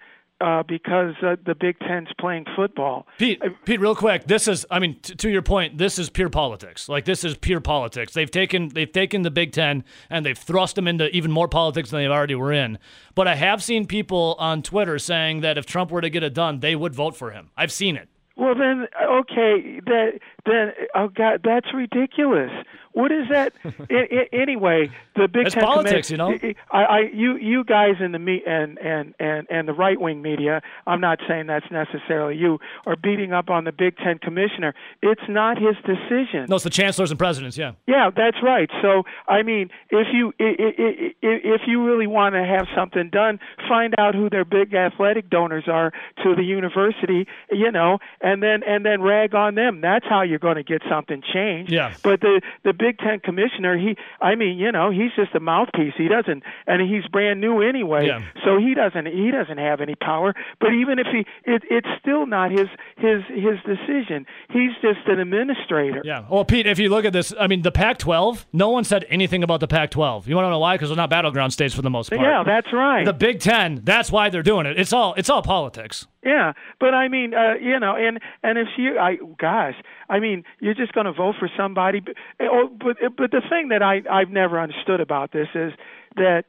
[0.42, 3.08] uh, because uh, the Big Ten's playing football.
[3.18, 4.26] Pete, Pete, real quick.
[4.26, 6.90] This is, I mean, t- to your point, this is pure politics.
[6.90, 8.14] Like this is pure politics.
[8.14, 11.92] They've taken, they've taken the Big Ten and they've thrust them into even more politics
[11.92, 12.78] than they already were in.
[13.16, 16.34] But I have seen people on Twitter saying that if Trump were to get it
[16.34, 17.52] done, they would vote for him.
[17.56, 18.10] I've seen it.
[18.36, 22.50] Well, then, okay, that then, oh God, that's ridiculous.
[22.94, 23.54] What is that?
[23.66, 26.38] I, I, anyway, the Big It's Ten politics, you know?
[26.72, 30.22] I, I, you, you guys in the me and and and and the right wing
[30.22, 30.62] media.
[30.88, 34.74] I'm not saying that's necessarily you are beating up on the Big Ten commissioner.
[35.02, 36.46] It's not his decision.
[36.50, 37.58] No, it's the chancellors and presidents.
[37.58, 37.74] Yeah.
[37.88, 38.70] Yeah, that's right.
[38.82, 42.68] So, I mean, if you i- i- i- i- if you really want to have
[42.76, 45.92] something done, find out who their big athletic donors are
[46.24, 49.82] to the university, you know, and then and then rag on them.
[49.82, 51.72] That's how you're going to get something changed.
[51.72, 51.94] Yeah.
[52.04, 55.94] But the the Big Ten commissioner, he, I mean, you know, he's just a mouthpiece.
[55.98, 58.08] He doesn't, and he's brand new anyway.
[58.08, 58.20] Yeah.
[58.44, 60.34] So he doesn't he doesn't have any power.
[60.60, 61.20] But even if he,
[61.50, 62.68] it, it's still not his
[62.98, 64.26] his his decision.
[64.50, 66.02] He's just an administrator.
[66.04, 66.26] Yeah.
[66.30, 68.48] Well, Pete, if you look at this, I mean, the Pac-12.
[68.52, 70.28] No one said anything about the Pac-12.
[70.28, 70.76] You want to know why?
[70.76, 72.22] Because they're not battleground states for the most part.
[72.22, 73.06] Yeah, that's right.
[73.06, 73.80] The Big Ten.
[73.84, 74.78] That's why they're doing it.
[74.78, 75.14] It's all.
[75.14, 76.06] It's all politics.
[76.26, 79.76] Yeah, but I mean, uh, you know, and and if you, I, gosh,
[80.10, 82.00] I mean, you're just going to vote for somebody.
[82.00, 85.74] But, oh, but but the thing that I I've never understood about this is
[86.16, 86.46] that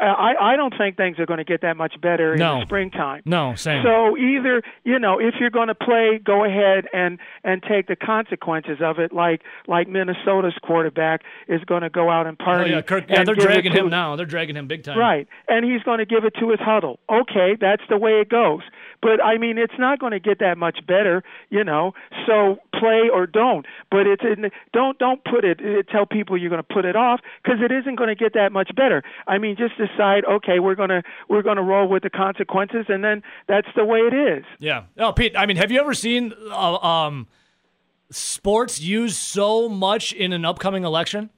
[0.00, 2.60] uh, I I don't think things are going to get that much better in No.
[2.62, 3.22] springtime.
[3.24, 3.82] No, same.
[3.82, 7.96] So either you know, if you're going to play, go ahead and and take the
[7.96, 9.12] consequences of it.
[9.12, 12.70] Like like Minnesota's quarterback is going to go out and Oh, party.
[12.70, 14.14] yeah, Kirk, yeah, they're dragging to- him now.
[14.16, 14.98] They're dragging him big time.
[14.98, 15.26] Right.
[15.48, 17.00] And he's going to give it to his huddle.
[17.10, 18.60] Okay, that's the way it goes.
[19.02, 21.92] But I mean, it's not going to get that much better, you know.
[22.26, 23.66] So play or don't.
[23.90, 26.96] But it's in, don't don't put it uh, tell people you're going to put it
[26.96, 29.02] off because it isn't going to get that much better.
[29.26, 33.04] I mean, just decide, okay, we're going to we're to roll with the consequences and
[33.04, 34.44] then that's the way it is.
[34.58, 34.84] Yeah.
[34.98, 35.36] Oh, Pete.
[35.36, 37.26] I mean, have you ever seen uh, um,
[38.10, 41.30] sports used so much in an upcoming election?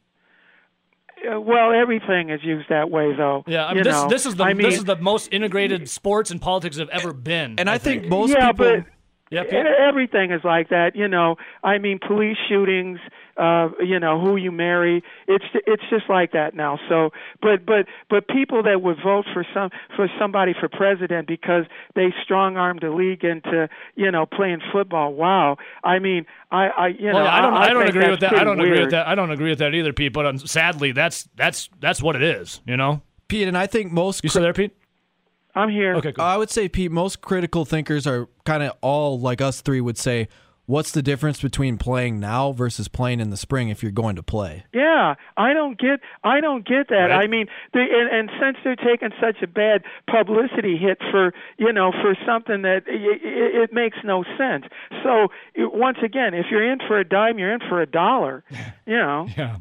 [1.21, 3.45] Uh, well, everything is used that way though.
[3.47, 3.67] Yeah.
[3.67, 6.41] I mean, this this is the I mean, this is the most integrated sports and
[6.41, 7.57] politics have ever been.
[7.59, 8.83] and I, think, most yeah, people.
[8.83, 8.85] but
[9.31, 9.55] Yeah, Pete?
[9.55, 11.37] E- Everything is like that, you know.
[11.63, 12.99] I mean, police shootings,
[13.37, 15.05] uh, you know, who you marry.
[15.29, 16.79] It's it's just like that now.
[16.89, 17.11] So,
[17.41, 21.65] but but but people that would vote for some for somebody for president because
[21.95, 25.15] they strong armed the league into you know playing football.
[25.15, 25.59] Wow.
[25.85, 27.55] I mean, I I you know Well, I don't.
[27.55, 28.35] I, don't agree with that.
[28.35, 29.07] I don't agree with that.
[29.07, 30.13] I don't agree with that either, Pete.
[30.13, 32.61] But um, sadly, that's that's that's what it is.
[32.67, 33.03] You know.
[33.29, 34.73] Pete, and I think most You still there, Pete?
[35.55, 35.95] I'm here.
[35.97, 36.13] Okay.
[36.13, 36.25] Cool.
[36.25, 39.99] I would say, Pete, most critical thinkers are kind of all like us three would
[39.99, 40.29] say,
[40.71, 44.23] what's the difference between playing now versus playing in the spring if you're going to
[44.23, 44.65] play?
[44.73, 47.09] Yeah, I don't get I don't get that.
[47.11, 47.25] Right.
[47.25, 51.73] I mean, they, and, and since they're taking such a bad publicity hit for you
[51.73, 54.65] know for something that it, it, it makes no sense.
[55.03, 58.45] So it, once again, if you're in for a dime, you're in for a dollar.
[58.87, 59.29] You know.
[59.37, 59.59] yeah.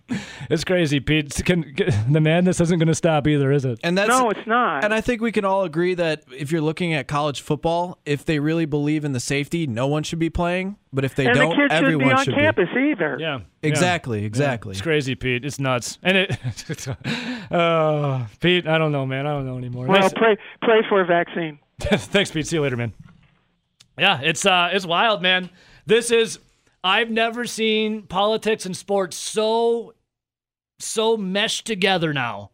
[0.50, 1.26] It's crazy, Pete.
[1.28, 1.76] It's- Can,
[2.12, 3.80] the madness isn't going to stop either, is it?
[3.84, 4.84] And that's No, it's not.
[4.84, 8.26] And I think we can all agree that if you're looking at college football, if
[8.26, 10.78] they really believe in the safety, no one should be playing.
[10.92, 13.18] But if they and don't, the kids shouldn't everyone be on should campus either.
[13.20, 13.38] Yeah.
[13.38, 13.44] yeah.
[13.62, 14.26] Exactly, Yeah.
[14.26, 14.72] exactly.
[14.72, 15.46] It's crazy, Pete.
[15.46, 16.00] It's nuts.
[16.02, 16.38] And it.
[17.52, 19.28] uh, Pete, I don't know, man.
[19.28, 19.86] I don't know anymore.
[19.86, 21.60] Well, Nice- pray pray for a vaccine.
[21.80, 22.48] Thanks, Pete.
[22.48, 22.94] See you later, man.
[24.00, 25.50] Yeah, it's uh, it's wild, man.
[25.86, 26.40] This is
[26.84, 29.94] I've never seen politics and sports so
[30.80, 32.52] so meshed together now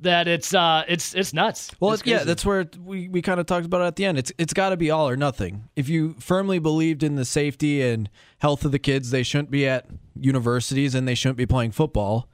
[0.00, 1.70] that it's uh, it's it's nuts.
[1.80, 4.18] Well, It's yeah, that's where we, we kind of talked about it at the end.
[4.18, 5.68] It's it's got to be all or nothing.
[5.74, 9.66] If you firmly believed in the safety and health of the kids, they shouldn't be
[9.66, 9.86] at
[10.18, 12.28] universities and they shouldn't be playing football.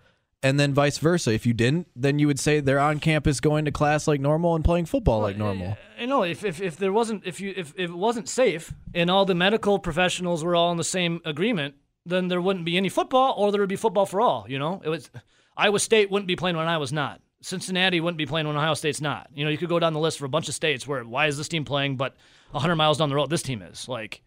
[0.44, 1.32] And then vice versa.
[1.32, 4.56] If you didn't, then you would say they're on campus going to class like normal
[4.56, 5.76] and playing football like normal.
[6.00, 9.08] You know, if, if if there wasn't if you if, if it wasn't safe and
[9.08, 12.88] all the medical professionals were all in the same agreement, then there wouldn't be any
[12.88, 14.44] football, or there would be football for all.
[14.48, 15.10] You know, it was
[15.56, 17.20] Iowa State wouldn't be playing when I was not.
[17.42, 19.28] Cincinnati wouldn't be playing when Ohio State's not.
[19.34, 21.26] You know, you could go down the list for a bunch of states where why
[21.26, 22.16] is this team playing, but
[22.52, 24.22] 100 miles down the road this team is like.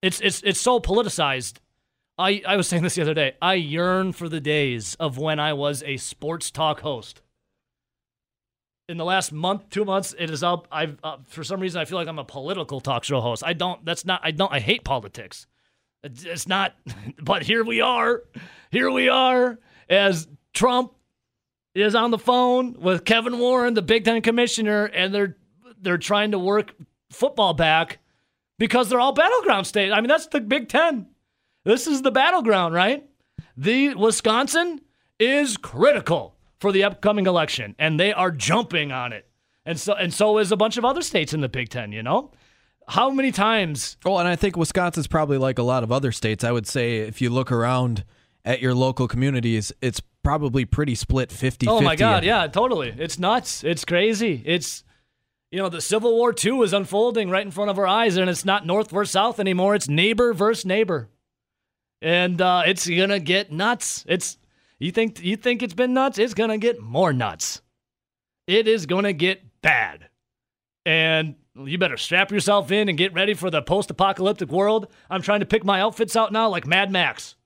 [0.00, 1.58] It's it's it's so politicized.
[2.16, 3.34] I I was saying this the other day.
[3.42, 7.22] I yearn for the days of when I was a sports talk host.
[8.86, 10.68] In the last month, two months, it is up.
[10.70, 13.42] I've uh, for some reason I feel like I'm a political talk show host.
[13.44, 13.84] I don't.
[13.84, 14.20] That's not.
[14.22, 14.52] I don't.
[14.52, 15.46] I hate politics.
[16.04, 16.74] It's it's not.
[17.20, 18.22] But here we are.
[18.70, 19.58] Here we are
[19.88, 20.93] as Trump
[21.74, 25.36] is on the phone with Kevin Warren, the Big Ten commissioner, and they're
[25.80, 26.74] they're trying to work
[27.10, 27.98] football back
[28.58, 29.92] because they're all battleground states.
[29.94, 31.08] I mean, that's the Big Ten.
[31.64, 33.08] This is the battleground, right?
[33.56, 34.80] The Wisconsin
[35.18, 39.28] is critical for the upcoming election, and they are jumping on it.
[39.66, 42.02] And so and so is a bunch of other states in the Big Ten, you
[42.02, 42.32] know?
[42.86, 46.44] How many times Well, and I think Wisconsin's probably like a lot of other states.
[46.44, 48.04] I would say if you look around
[48.44, 52.92] at your local communities, it's probably pretty split 50 Oh my god, yeah, totally.
[52.98, 53.62] It's nuts.
[53.62, 54.42] It's crazy.
[54.44, 54.82] It's
[55.52, 58.28] you know, the Civil War II is unfolding right in front of our eyes, and
[58.28, 59.76] it's not North versus South anymore.
[59.76, 61.10] It's neighbor versus neighbor.
[62.02, 64.04] And uh, it's gonna get nuts.
[64.08, 64.36] It's
[64.80, 67.62] you think you think it's been nuts, it's gonna get more nuts.
[68.48, 70.08] It is gonna get bad.
[70.84, 74.88] And you better strap yourself in and get ready for the post-apocalyptic world.
[75.08, 77.36] I'm trying to pick my outfits out now like Mad Max.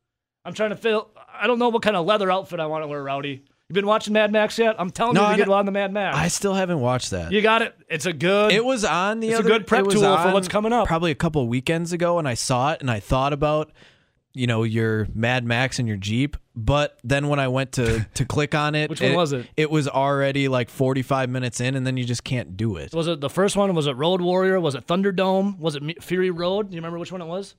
[0.46, 1.10] I'm trying to feel
[1.40, 3.42] I don't know what kind of leather outfit I want to wear, Rowdy.
[3.68, 4.76] You've been watching Mad Max yet?
[4.78, 6.16] I'm telling No, you I to get on the Mad Max.
[6.16, 7.32] I still haven't watched that.
[7.32, 7.74] you got it.
[7.88, 8.50] It's a good.
[8.52, 10.86] It was on the It's a good prep tool for what's coming up.
[10.86, 13.70] Probably a couple of weekends ago and I saw it and I thought about
[14.32, 18.24] you know your Mad Max and your Jeep, but then when I went to to
[18.24, 19.46] click on it, Which one was it?
[19.56, 22.94] It was already like 45 minutes in and then you just can't do it.
[22.94, 23.74] Was it the first one?
[23.74, 24.60] Was it Road Warrior?
[24.60, 25.58] Was it Thunderdome?
[25.58, 26.70] Was it Fury Road?
[26.70, 27.54] Do you remember which one it was?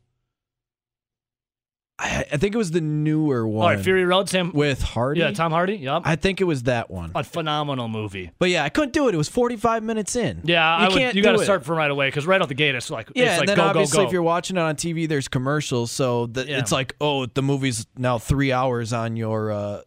[2.02, 4.30] I, I think it was the newer one All right, Fury Road.
[4.30, 4.52] Sam.
[4.54, 5.20] with Hardy.
[5.20, 5.76] Yeah, Tom Hardy.
[5.76, 6.04] Yep.
[6.06, 7.12] I think it was that one.
[7.14, 8.32] a phenomenal movie.
[8.40, 9.14] But yeah, I couldn't do it.
[9.14, 10.40] It was 45 minutes in.
[10.46, 12.54] Yeah, you I can't you got to start from right away because right out the
[12.54, 14.08] gate it's like Yeah, it's and like then go obviously go go.
[14.08, 16.60] if you're watching it on TV, there's commercials, so the, Yeah.
[16.60, 19.52] it's like, oh, the movie's now three hours on your.
[19.52, 19.82] Uh,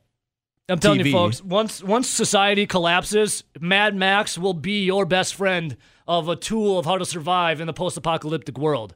[0.68, 1.42] I'm telling you, folks.
[1.42, 6.84] Once once society collapses, Mad Max will be your best friend of a tool of
[6.86, 8.94] how to survive in the post-apocalyptic world.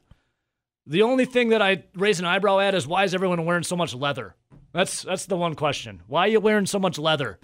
[0.89, 3.75] The only thing that I raise an eyebrow at is why is everyone wearing so
[3.75, 4.35] much leather?
[4.73, 6.01] That's that's the one question.
[6.07, 7.39] Why are you wearing so much leather?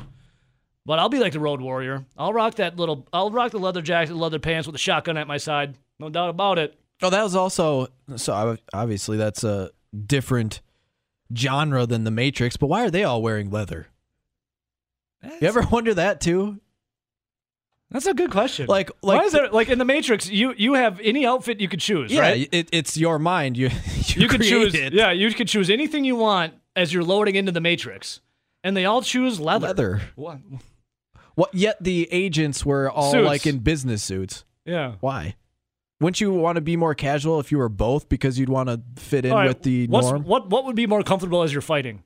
[0.85, 2.05] But I'll be like the Road Warrior.
[2.17, 3.07] I'll rock that little.
[3.13, 5.75] I'll rock the leather jacket, leather pants with a shotgun at my side.
[5.99, 6.77] No doubt about it.
[7.01, 9.71] oh, that was also so ob- obviously that's a
[10.05, 10.61] different
[11.35, 12.57] genre than the Matrix.
[12.57, 13.87] But why are they all wearing leather?
[15.23, 16.59] You ever wonder that too?
[17.93, 18.65] That's a good question.
[18.67, 20.29] Like- why like is there like in the Matrix?
[20.29, 22.49] You you have any outfit you could choose, Yeah, right?
[22.51, 23.55] it, it's your mind.
[23.55, 23.67] You
[24.07, 24.93] you, you could choose it.
[24.93, 28.19] yeah you could choose anything you want as you're loading into the matrix
[28.63, 30.01] and they all choose leather leather.
[30.15, 30.39] What?
[31.35, 31.53] What?
[31.53, 33.25] Yet the agents were all Suits.
[33.25, 34.43] like in business suits.
[34.65, 35.35] yeah Why?
[36.01, 38.81] Wouldn't you want to be more casual if you were both because you'd want to
[39.01, 40.23] fit in right, with the norm?
[40.23, 42.03] what what would be more comfortable as you're fighting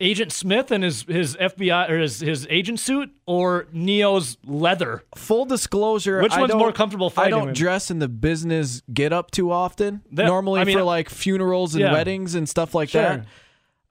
[0.00, 5.44] agent smith and his his fbi or his his agent suit or neo's leather Full
[5.44, 7.54] disclosure, Which I one's more comfortable I don't with?
[7.56, 10.02] dress in the business get up too often.
[10.12, 11.92] That- Normally I mean, for like funerals and yeah.
[11.92, 13.02] weddings and stuff like Sure.
[13.02, 13.26] that.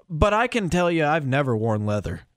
[0.09, 2.21] But I can tell you, I've never worn leather.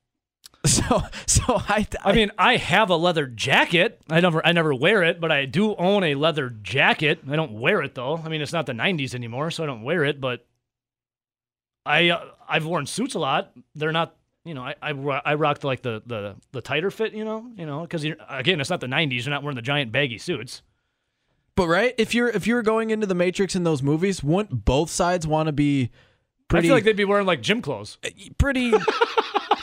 [0.66, 4.00] So, so I, I mean, I have a leather jacket.
[4.10, 7.20] I never, I never wear it, but I do own a leather jacket.
[7.30, 8.16] I don't wear it though.
[8.24, 10.20] I mean, it's not the '90s anymore, so I don't wear it.
[10.20, 10.44] But
[11.86, 13.52] I, uh, I've worn suits a lot.
[13.74, 14.90] They're not, you know, I, I,
[15.24, 18.70] I rocked like the, the, the tighter fit, you know, you know, because again, it's
[18.70, 19.24] not the '90s.
[19.24, 20.62] You're not wearing the giant baggy suits.
[21.56, 24.90] but right, if you're if you're going into the Matrix in those movies, wouldn't both
[24.90, 25.90] sides want to be
[26.48, 27.98] pretty I feel like they'd be wearing like gym clothes,
[28.38, 28.72] pretty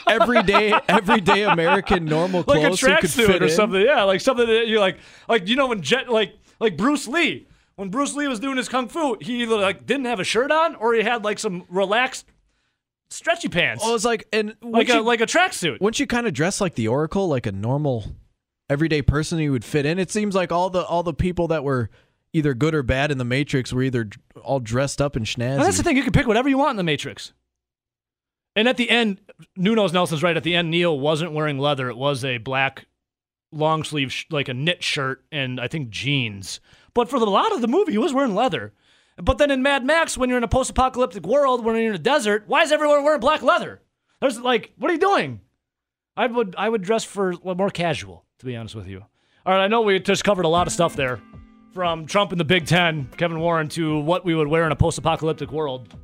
[0.06, 3.50] everyday everyday American normal clothes, like a tracksuit or in?
[3.50, 3.80] something.
[3.80, 4.98] Yeah, like something that you're like,
[5.28, 7.46] like you know when Jet, like like Bruce Lee.
[7.76, 10.50] When Bruce Lee was doing his kung fu, he either like didn't have a shirt
[10.50, 12.26] on or he had like some relaxed,
[13.10, 15.80] stretchy pants, Well, it's like and like a you, like a tracksuit.
[15.80, 18.04] wouldn't you kind of dress like the Oracle, like a normal
[18.70, 19.98] everyday person you would fit in?
[19.98, 21.90] It seems like all the all the people that were
[22.32, 24.08] either good or bad in the Matrix were either
[24.42, 25.24] all dressed up in.
[25.38, 27.32] And that's the thing; you can pick whatever you want in the Matrix.
[28.56, 29.20] And at the end,
[29.56, 30.36] Nuno's Nelson's right.
[30.36, 32.86] At the end, Neo wasn't wearing leather; it was a black
[33.50, 36.60] long sleeve, sh- like a knit shirt, and I think jeans.
[36.94, 38.72] But for the lot of the movie, he was wearing leather.
[39.16, 41.98] But then in Mad Max, when you're in a post-apocalyptic world, when you're in a
[41.98, 43.80] desert, why is everyone wearing black leather?
[44.20, 45.40] There's like, what are you doing?
[46.16, 49.04] I would I would dress for more casual, to be honest with you.
[49.44, 51.20] All right, I know we just covered a lot of stuff there
[51.72, 54.76] from Trump and the Big Ten, Kevin Warren, to what we would wear in a
[54.76, 55.94] post-apocalyptic world.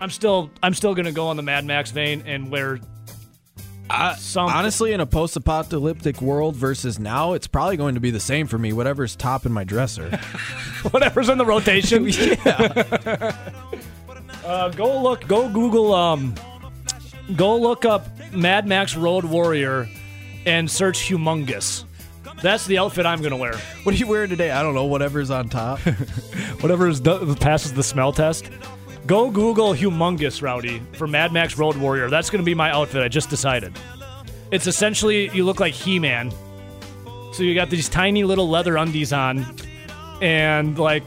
[0.00, 2.78] I'm still I'm still gonna go on the Mad Max vein and wear
[4.18, 8.46] some Honestly, in a post-apocalyptic world versus now, it's probably going to be the same
[8.46, 8.72] for me.
[8.72, 10.10] Whatever's top in my dresser.
[10.90, 12.08] whatever's in the rotation.
[12.08, 13.36] yeah.
[14.44, 16.34] Uh, go look, go Google, um,
[17.34, 19.88] go look up Mad Max Road Warrior
[20.44, 21.84] and search humongous.
[22.42, 23.56] That's the outfit I'm gonna wear.
[23.84, 24.50] What are you wearing today?
[24.50, 24.84] I don't know.
[24.84, 25.78] Whatever's on top.
[26.60, 28.50] Whatever is passes the smell test.
[29.06, 32.08] Go Google humongous, Rowdy, for Mad Max Road Warrior.
[32.08, 33.02] That's gonna be my outfit.
[33.02, 33.78] I just decided.
[34.50, 36.32] It's essentially you look like He-Man.
[37.34, 39.44] So you got these tiny little leather undies on,
[40.22, 41.02] and like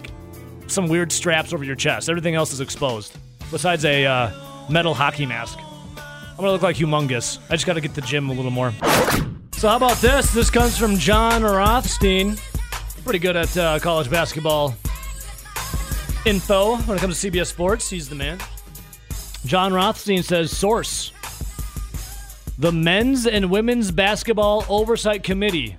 [0.68, 2.08] some weird straps over your chest.
[2.08, 3.18] Everything else is exposed,
[3.50, 4.32] besides a uh,
[4.70, 5.58] metal hockey mask.
[5.58, 7.40] I'm gonna look like humongous.
[7.50, 8.74] I just gotta get the gym a little more.
[9.54, 10.32] So how about this?
[10.34, 12.38] This comes from Jon Rothstein.
[13.04, 14.76] Pretty good at uh, college basketball
[16.28, 17.90] info when it comes to CBS Sports.
[17.90, 18.38] He's the man.
[19.46, 21.14] Jon Rothstein says, source.
[22.58, 25.78] The Men's and Women's Basketball Oversight Committee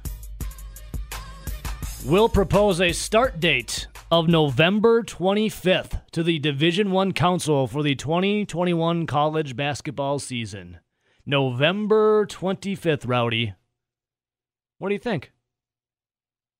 [2.06, 7.94] will propose a start date of November 25th to the Division 1 Council for the
[7.94, 10.78] 2021 college basketball season.
[11.26, 13.52] November 25th, Rowdy.
[14.78, 15.30] What do you think?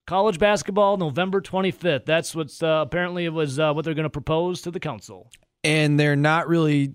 [0.09, 2.07] College basketball, November 25th.
[2.07, 5.31] That's what's uh, apparently it was uh, what they're going to propose to the council.
[5.63, 6.95] and they're not really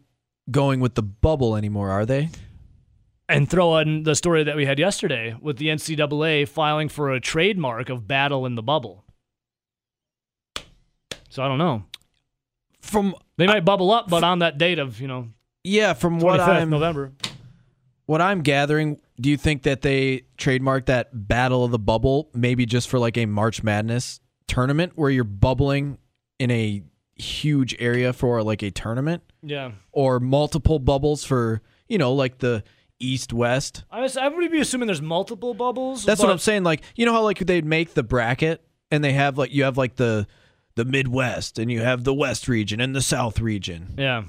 [0.49, 2.29] going with the bubble anymore, are they?
[3.29, 7.19] And throw in the story that we had yesterday with the NCAA filing for a
[7.19, 9.05] trademark of battle in the bubble.
[11.29, 11.83] So I don't know.
[12.81, 15.27] From They might bubble up, but on that date of, you know,
[15.63, 17.11] yeah, from what I'm November.
[18.07, 22.65] what I'm gathering, do you think that they trademarked that Battle of the Bubble maybe
[22.65, 25.97] just for like a March Madness tournament where you're bubbling
[26.39, 26.83] in a
[27.15, 29.71] huge area for like a tournament Yeah.
[29.91, 32.63] or multiple bubbles for, you know, like the
[32.99, 33.83] East West?
[33.91, 36.03] I, was, I would be assuming there's multiple bubbles.
[36.05, 36.63] That's what I'm saying.
[36.63, 39.77] Like, you know how like they'd make the bracket and they have like you have
[39.77, 40.25] like the
[40.75, 43.93] the Midwest and you have the West region and the South region.
[43.97, 44.23] Yeah.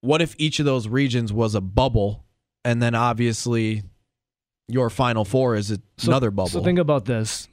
[0.00, 2.23] What if each of those regions was a bubble
[2.64, 3.82] and then obviously
[4.68, 6.48] your final four is So- another bubble?
[6.48, 7.48] So think about this.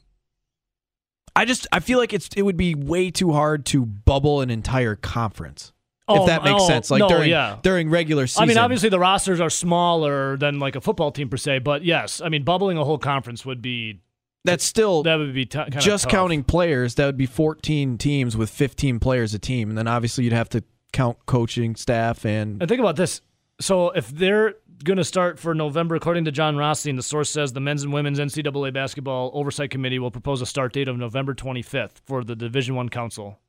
[1.36, 4.49] I just I feel like it's it would be way too hard to bubble an
[4.49, 5.72] entire conference.
[6.07, 6.91] Oh, if that makes oh, sense.
[6.91, 7.57] Like no, during yeah.
[7.62, 8.43] during regular season.
[8.43, 11.86] I mean, obviously the rosters are smaller than like a football team per se, but
[11.86, 14.01] yes, I mean, bubbling a whole conference would be
[14.43, 18.49] that's still that would be t- just counting players, that would be 14 teams with
[18.49, 19.70] 15 players a team.
[19.70, 23.22] And then obviously you'd have to count coaching staff and And think about this.
[23.59, 27.53] So if they're going to start for November, according to Jon Rothstein, the source says
[27.53, 31.34] the men's and women's NCAA basketball oversight committee will propose a start date of November
[31.34, 33.39] 25th for the Division One Council.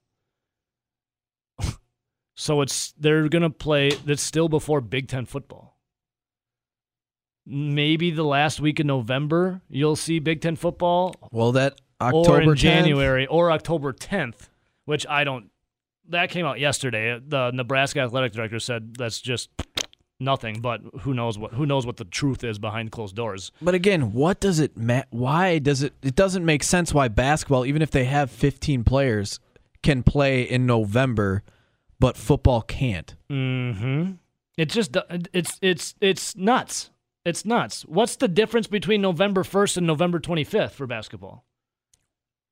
[2.35, 3.91] so it's they're going to play.
[3.91, 5.77] That's still before Big Ten football.
[7.45, 12.41] Maybe the last week in November you'll see Big Ten football, well that October or
[12.43, 14.49] in 10th, January or October 10th,
[14.85, 15.51] which I don't.
[16.09, 17.21] That came out yesterday.
[17.25, 19.51] The Nebraska athletic director said that's just
[20.23, 20.61] nothing.
[20.61, 23.53] But who knows what who knows what the truth is behind closed doors.
[23.61, 27.67] But again, what does it ma- why does it it doesn't make sense why basketball
[27.67, 29.41] even if they have 15 players
[29.83, 31.43] can play in November
[32.03, 33.15] but football can't.
[33.31, 34.15] Mm-hmm.
[34.57, 34.97] It just
[35.33, 36.91] it's it's it's nuts.
[37.25, 37.83] It's nuts.
[37.83, 41.45] What's the difference between November 1st and November 25th for basketball?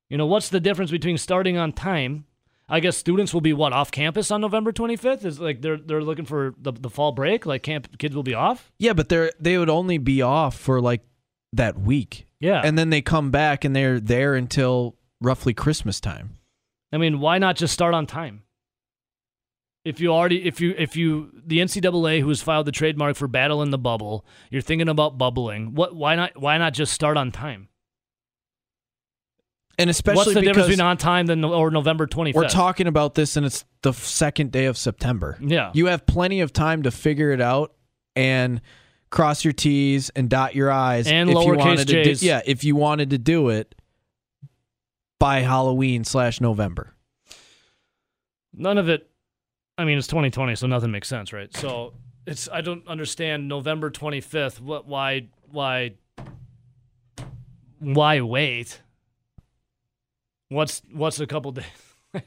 [0.09, 2.25] You know, what's the difference between starting on time?
[2.71, 5.25] I guess students will be what off campus on November 25th.
[5.25, 7.45] Is like they're they're looking for the, the fall break.
[7.45, 8.71] Like camp kids will be off.
[8.79, 11.01] Yeah, but they're they would only be off for like
[11.53, 12.27] that week.
[12.39, 16.39] Yeah, And then they come back and they're there until roughly Christmas time.
[16.91, 18.41] I mean, why not just start on time?
[19.85, 23.27] If you already, if you, if you, the NCAA who has filed the trademark for
[23.27, 25.75] battle in the bubble, you're thinking about bubbling.
[25.75, 25.95] What?
[25.95, 26.39] Why not?
[26.39, 27.67] Why not just start on time?
[29.79, 32.33] And especially What's the because difference between on time than or November 25th?
[32.35, 35.37] we're talking about this and it's the second day of September.
[35.41, 35.71] Yeah.
[35.73, 37.73] You have plenty of time to figure it out
[38.15, 38.61] and
[39.09, 41.07] cross your T's and dot your I's.
[41.07, 42.21] And if you lowercase wanted to do- J's.
[42.23, 43.73] yeah, if you wanted to do it
[45.19, 46.93] by Halloween slash November.
[48.53, 49.09] None of it.
[49.77, 51.55] I mean, it's 2020, so nothing makes sense, right?
[51.55, 51.93] So
[52.27, 52.49] it's.
[52.51, 54.59] I don't understand November 25th.
[54.59, 54.85] What?
[54.87, 55.27] Why?
[55.49, 55.93] Why?
[57.79, 58.81] Why wait?
[60.51, 61.65] What's What's a couple days?
[62.13, 62.19] I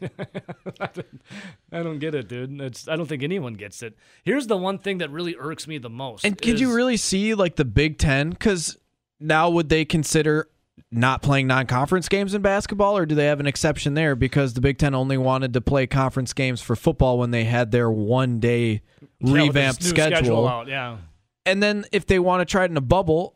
[0.95, 1.23] don't-
[1.71, 2.59] I don't get it, dude.
[2.61, 2.89] It's.
[2.89, 3.97] I don't think anyone gets it.
[4.25, 6.25] Here's the one thing that really irks me the most.
[6.25, 8.31] And could you really see like the Big Ten?
[8.31, 8.79] Because
[9.21, 10.49] now would they consider
[10.91, 14.61] not playing non-conference games in basketball, or do they have an exception there because the
[14.63, 18.81] Big Ten only wanted to play conference games for football when they had their one-day
[19.21, 20.49] revamped schedule?
[20.49, 20.97] out, yeah.
[21.45, 23.35] And then if they want to try it in a bubble,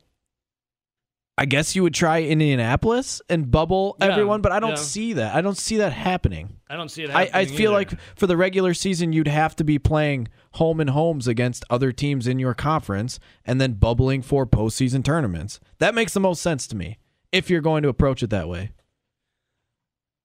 [1.39, 4.75] I guess you would try Indianapolis and bubble Yeah, everyone, but I don't yeah.
[4.77, 5.35] see that.
[5.37, 6.59] I don't see that happening.
[6.69, 7.31] I don't see it I.
[7.33, 7.91] I feel either.
[7.93, 11.93] like for the regular season, you'd have to be playing home and homes against other
[11.93, 15.61] teams in your conference and then bubbling for postseason tournaments.
[15.79, 16.99] That makes the most sense to me
[17.31, 18.73] if you're going to approach it that way.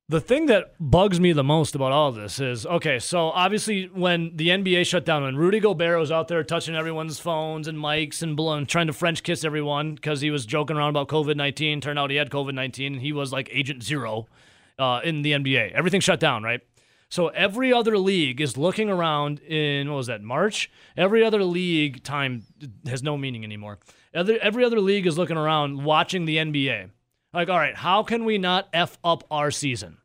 [0.10, 4.36] The thing that bugs me the most about all this is okay, so obviously when
[4.36, 8.22] the NBA shut down, when Rudy Gobert was out there touching everyone's phones and mics
[8.22, 11.80] and blowing, trying to French kiss everyone because he was joking around about COVID 19,
[11.80, 14.28] turned out he had COVID 19 and he was like Agent Zero
[14.78, 15.72] uh, in the NBA.
[15.72, 16.60] Everything shut down, right?
[17.08, 20.70] So every other league is looking around in, what was that, March?
[20.98, 22.44] Every other league time
[22.88, 23.80] has no meaning anymore.
[24.14, 26.90] Every other league is looking around watching the NBA.
[27.34, 29.98] Like, all right, how can we not F up our season?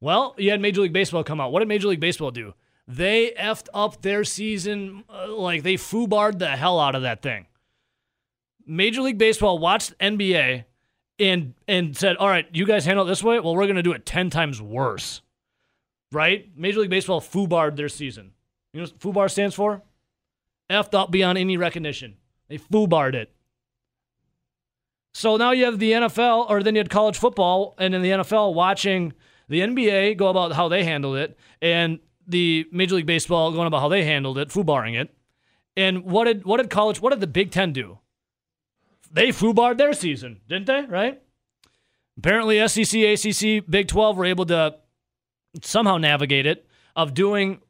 [0.00, 1.52] Well, you had Major League Baseball come out.
[1.52, 2.54] What did Major League Baseball do?
[2.88, 7.46] They effed up their season, uh, like they foobarred the hell out of that thing.
[8.66, 10.64] Major League Baseball watched NBA
[11.18, 13.38] and and said, "All right, you guys handle it this way.
[13.38, 15.22] Well, we're going to do it ten times worse."
[16.10, 16.50] Right?
[16.56, 18.32] Major League Baseball foobarred their season.
[18.72, 19.82] You know what foobar stands for?
[20.68, 22.16] Effed up beyond any recognition.
[22.48, 23.32] They foobarred it.
[25.12, 28.10] So now you have the NFL, or then you had college football, and then the
[28.10, 29.12] NFL watching
[29.48, 33.80] the NBA go about how they handled it, and the Major League Baseball going about
[33.80, 35.14] how they handled it, foo foobarring it.
[35.76, 37.00] And what did what did college?
[37.00, 37.98] What did the Big Ten do?
[39.12, 40.82] They foo foobarred their season, didn't they?
[40.82, 41.20] Right?
[42.18, 44.76] Apparently, SEC, ACC, Big Twelve were able to
[45.62, 47.60] somehow navigate it of doing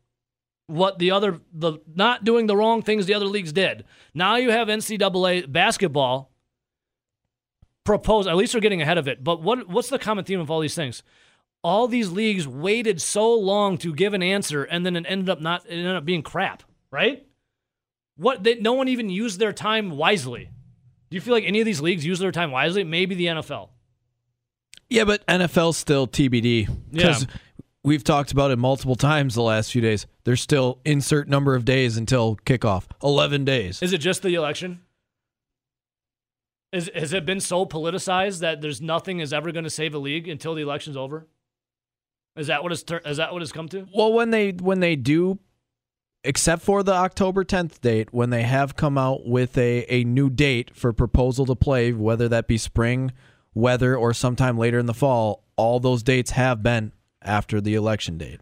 [0.66, 3.84] what the other the not doing the wrong things the other leagues did.
[4.14, 6.31] Now you have NCAA basketball
[7.84, 9.22] propose at least they're getting ahead of it.
[9.24, 11.02] But what what's the common theme of all these things?
[11.64, 15.40] All these leagues waited so long to give an answer and then it ended up
[15.40, 17.24] not it ended up being crap, right?
[18.16, 20.50] What they, no one even used their time wisely.
[21.10, 22.84] Do you feel like any of these leagues use their time wisely?
[22.84, 23.68] Maybe the NFL.
[24.88, 27.28] Yeah, but NFL's still TBD because Yeah.
[27.82, 30.06] we've talked about it multiple times the last few days.
[30.24, 32.84] There's still insert number of days until kickoff.
[33.02, 33.82] Eleven days.
[33.82, 34.80] Is it just the election?
[36.72, 39.98] Is has it been so politicized that there's nothing is ever going to save a
[39.98, 41.26] league until the election's over?
[42.34, 43.86] Is that what it's tur- is that what it's come to?
[43.94, 45.38] Well, when they when they do,
[46.24, 50.30] except for the October 10th date, when they have come out with a a new
[50.30, 53.12] date for proposal to play, whether that be spring,
[53.54, 58.16] weather, or sometime later in the fall, all those dates have been after the election
[58.16, 58.40] date.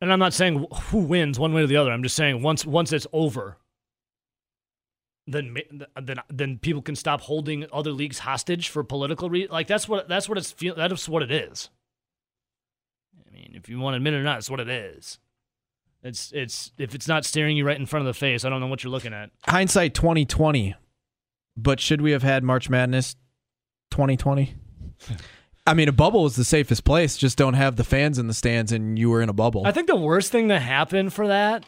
[0.00, 1.92] And I'm not saying who wins one way or the other.
[1.92, 3.56] I'm just saying once once it's over,
[5.28, 5.56] then
[6.00, 10.08] then then people can stop holding other leagues hostage for political re- like that's what
[10.08, 11.68] that's what it's feel that's what it is.
[13.14, 15.18] I mean, if you want to admit it or not, it's what it is.
[16.02, 18.60] It's it's if it's not staring you right in front of the face, I don't
[18.60, 19.30] know what you're looking at.
[19.46, 20.74] Hindsight 2020,
[21.56, 23.14] but should we have had March Madness
[23.90, 24.54] 2020?
[25.66, 27.18] I mean, a bubble is the safest place.
[27.18, 29.66] Just don't have the fans in the stands, and you were in a bubble.
[29.66, 31.66] I think the worst thing that happened for that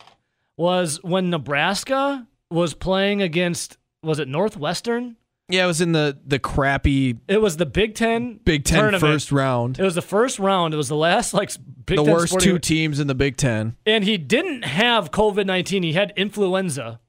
[0.57, 5.17] was when Nebraska was playing against was it Northwestern?
[5.49, 9.01] yeah, it was in the the crappy It was the Big Ten Big Ten tournament.
[9.03, 9.79] first round.
[9.79, 10.73] It was the first round.
[10.75, 11.51] It was the last like
[11.87, 13.77] Big the Ten worst sporting- two teams in the Big Ten.
[13.85, 15.83] and he didn't have COVID nineteen.
[15.83, 17.01] He had influenza.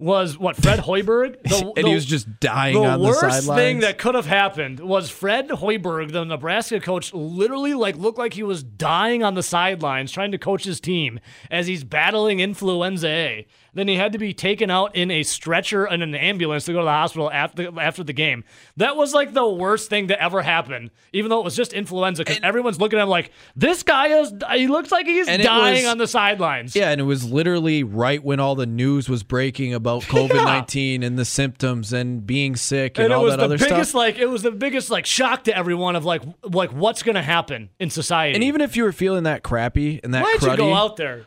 [0.00, 1.40] Was what Fred Hoiberg?
[1.44, 4.26] The, and the- he was just dying the on the worst thing that could have
[4.26, 9.34] happened was Fred Hoiberg, the Nebraska coach, literally like looked like he was dying on
[9.34, 13.46] the sidelines trying to coach his team as he's battling influenza A.
[13.74, 16.78] Then he had to be taken out in a stretcher and an ambulance to go
[16.78, 18.44] to the hospital after after the game.
[18.76, 22.24] That was like the worst thing to ever happen, even though it was just influenza.
[22.24, 24.32] Because everyone's looking at him like this guy is.
[24.52, 26.76] He looks like he's dying was- on the sidelines.
[26.76, 31.02] yeah, and it was literally right when all the news was breaking about COVID nineteen
[31.02, 33.90] and the symptoms and being sick and, and it all was that the other biggest
[33.90, 33.94] stuff.
[33.98, 37.70] like it was the biggest like shock to everyone of like like what's gonna happen
[37.80, 38.34] in society.
[38.34, 40.96] And even if you were feeling that crappy and that why'd cruddy, you go out
[40.96, 41.26] there?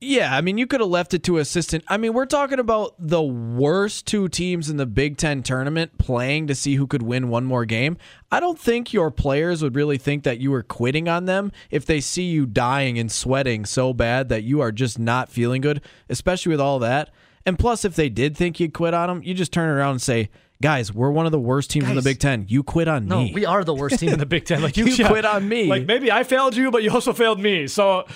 [0.00, 1.82] Yeah, I mean, you could have left it to assistant.
[1.88, 6.46] I mean, we're talking about the worst two teams in the Big Ten tournament playing
[6.46, 7.96] to see who could win one more game.
[8.30, 11.84] I don't think your players would really think that you were quitting on them if
[11.84, 15.80] they see you dying and sweating so bad that you are just not feeling good,
[16.08, 17.10] especially with all that.
[17.44, 20.02] And plus, if they did think you'd quit on them, you just turn around and
[20.02, 20.28] say,
[20.60, 22.44] "Guys, we're one of the worst teams in the Big Ten.
[22.46, 24.60] You quit on No, me." we are the worst team in the Big Ten.
[24.62, 25.08] Like you, You yeah.
[25.08, 25.64] quit on me.
[25.66, 27.66] Like maybe I failed you, but you also failed me.
[27.66, 28.06] So.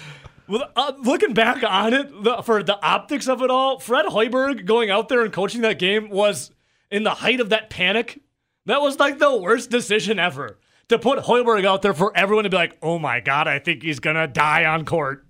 [0.49, 4.65] With- Uh, looking back on it, the, for the optics of it all, Fred Hoiberg
[4.67, 6.51] going out there and coaching that game was
[6.91, 8.21] in the height of that panic
[8.67, 10.59] That was like the worst decision ever.
[10.89, 13.83] To put Hoiberg out there for everyone to be like, oh my God, I think
[13.83, 15.27] he's going to die on court.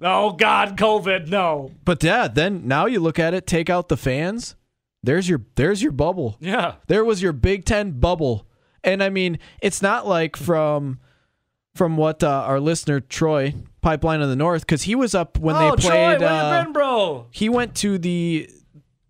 [0.00, 1.72] Oh God, COVID, no.
[1.84, 4.54] But yeah, then now you look at it, take out the fans.
[5.02, 6.36] There's your there's your bubble.
[6.40, 6.74] Yeah.
[6.86, 8.46] There was your Big Ten bubble.
[8.84, 11.00] And I mean, it's not like from
[11.74, 13.54] from what uh, our listener Troy
[13.88, 16.20] Pipeline of the North, because he was up when oh, they Troy, played.
[16.20, 17.26] where uh, you been, bro?
[17.30, 18.50] he went to the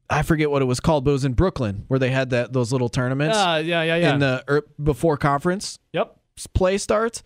[0.08, 2.52] I forget what it was called, but it was in Brooklyn where they had that
[2.52, 4.14] those little tournaments Yeah, yeah, yeah, yeah.
[4.14, 6.16] in the er, before conference yep.
[6.54, 7.24] play starts.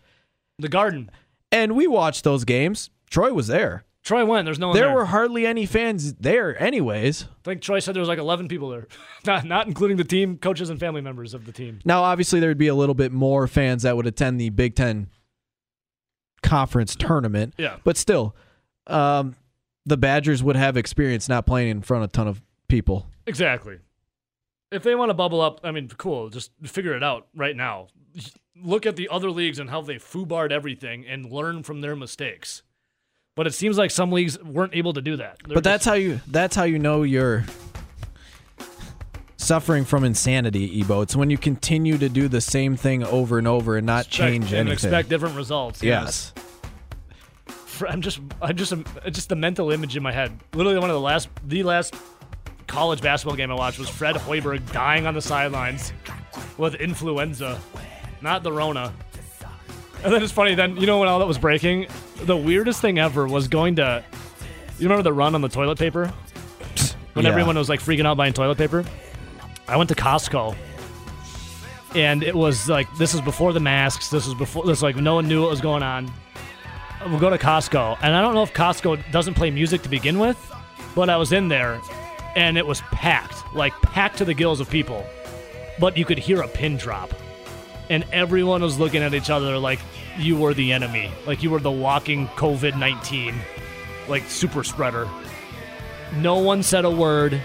[0.59, 1.11] The Garden.
[1.51, 2.89] And we watched those games.
[3.11, 3.85] Troy was there.
[4.03, 4.47] Troy went.
[4.47, 4.95] There's no one There there.
[4.95, 7.25] were hardly any fans there, anyways.
[7.25, 8.89] I think Troy said there was like 11 people there,
[9.27, 11.81] not not including the team, coaches, and family members of the team.
[11.85, 14.75] Now, obviously, there would be a little bit more fans that would attend the Big
[14.75, 15.09] Ten
[16.43, 17.77] conference tournament, Yeah.
[17.85, 18.35] but still,
[18.87, 19.37] um,
[19.87, 23.07] the Badgers would have experience not playing in front of a ton of people.
[23.27, 23.79] Exactly.
[24.71, 26.31] If they want to bubble up, I mean, cool.
[26.31, 27.89] Just figure it out right now.
[28.63, 32.63] Look at the other leagues and how they foobarred everything and learn from their mistakes.
[33.35, 35.39] But it seems like some leagues weren't able to do that.
[35.47, 37.45] They're but that's just- how you that's how you know you're
[39.53, 41.03] suffering from insanity, Ebo.
[41.03, 44.17] It's when you continue to do the same thing over and over and not expect-
[44.17, 44.59] change anything.
[44.61, 45.83] and expect different results.
[45.83, 46.33] yes.
[47.45, 48.73] Fr- I'm just, I'm just,
[49.11, 50.33] just the mental image in my head.
[50.55, 51.95] Literally, one of the last, the last
[52.67, 55.93] college basketball game I watched was Fred Hoiberg dying on the sidelines
[56.57, 57.61] with influenza,
[58.23, 58.91] not the Rona.
[60.03, 60.55] And then it's funny.
[60.55, 61.89] Then you know when all that was breaking,
[62.23, 64.03] the weirdest thing ever was going to.
[64.79, 66.07] You remember the run on the toilet paper
[67.13, 67.31] when Yeah.
[67.33, 68.87] everyone was like freaking out buying toilet paper?
[69.69, 70.57] I went to Costco
[71.95, 74.09] and it was like this is before the masks.
[74.09, 76.13] This was before this like no one knew what was going on.
[77.07, 80.21] We'll go to Costco, and I don't know if Costco doesn't play music to begin
[80.21, 80.39] with,
[80.95, 81.81] but I was in there,
[82.37, 85.05] and it was packed, like packed to the gills of people.
[85.81, 87.13] But you could hear a pin drop,
[87.91, 89.81] and everyone was looking at each other like
[90.17, 93.35] you were the enemy, like you were the walking COVID nineteen,
[94.09, 95.09] like super spreader.
[96.19, 97.43] No one said a word,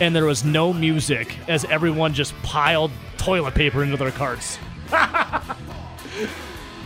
[0.00, 4.58] and there was no music as everyone just piled toilet paper into their carts.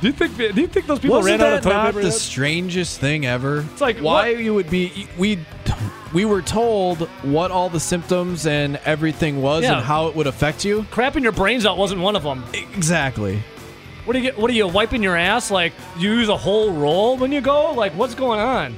[0.01, 0.37] do you think?
[0.37, 1.99] Do you think those people Wasn't ran out of toilet not paper?
[2.01, 2.15] the yet?
[2.15, 3.65] strangest thing ever?
[3.73, 5.39] It's like, why what- you would be we
[6.13, 9.77] we were told what all the symptoms and everything was Yeah.
[9.77, 10.83] and how it would affect you.
[10.91, 12.45] Crapping your brains out wasn't one of them.
[12.75, 13.43] Exactly.
[14.05, 14.39] What do you get?
[14.39, 15.51] What are you wiping your ass?
[15.51, 17.73] Like you use a whole roll when you go?
[17.73, 18.75] Like what's going on?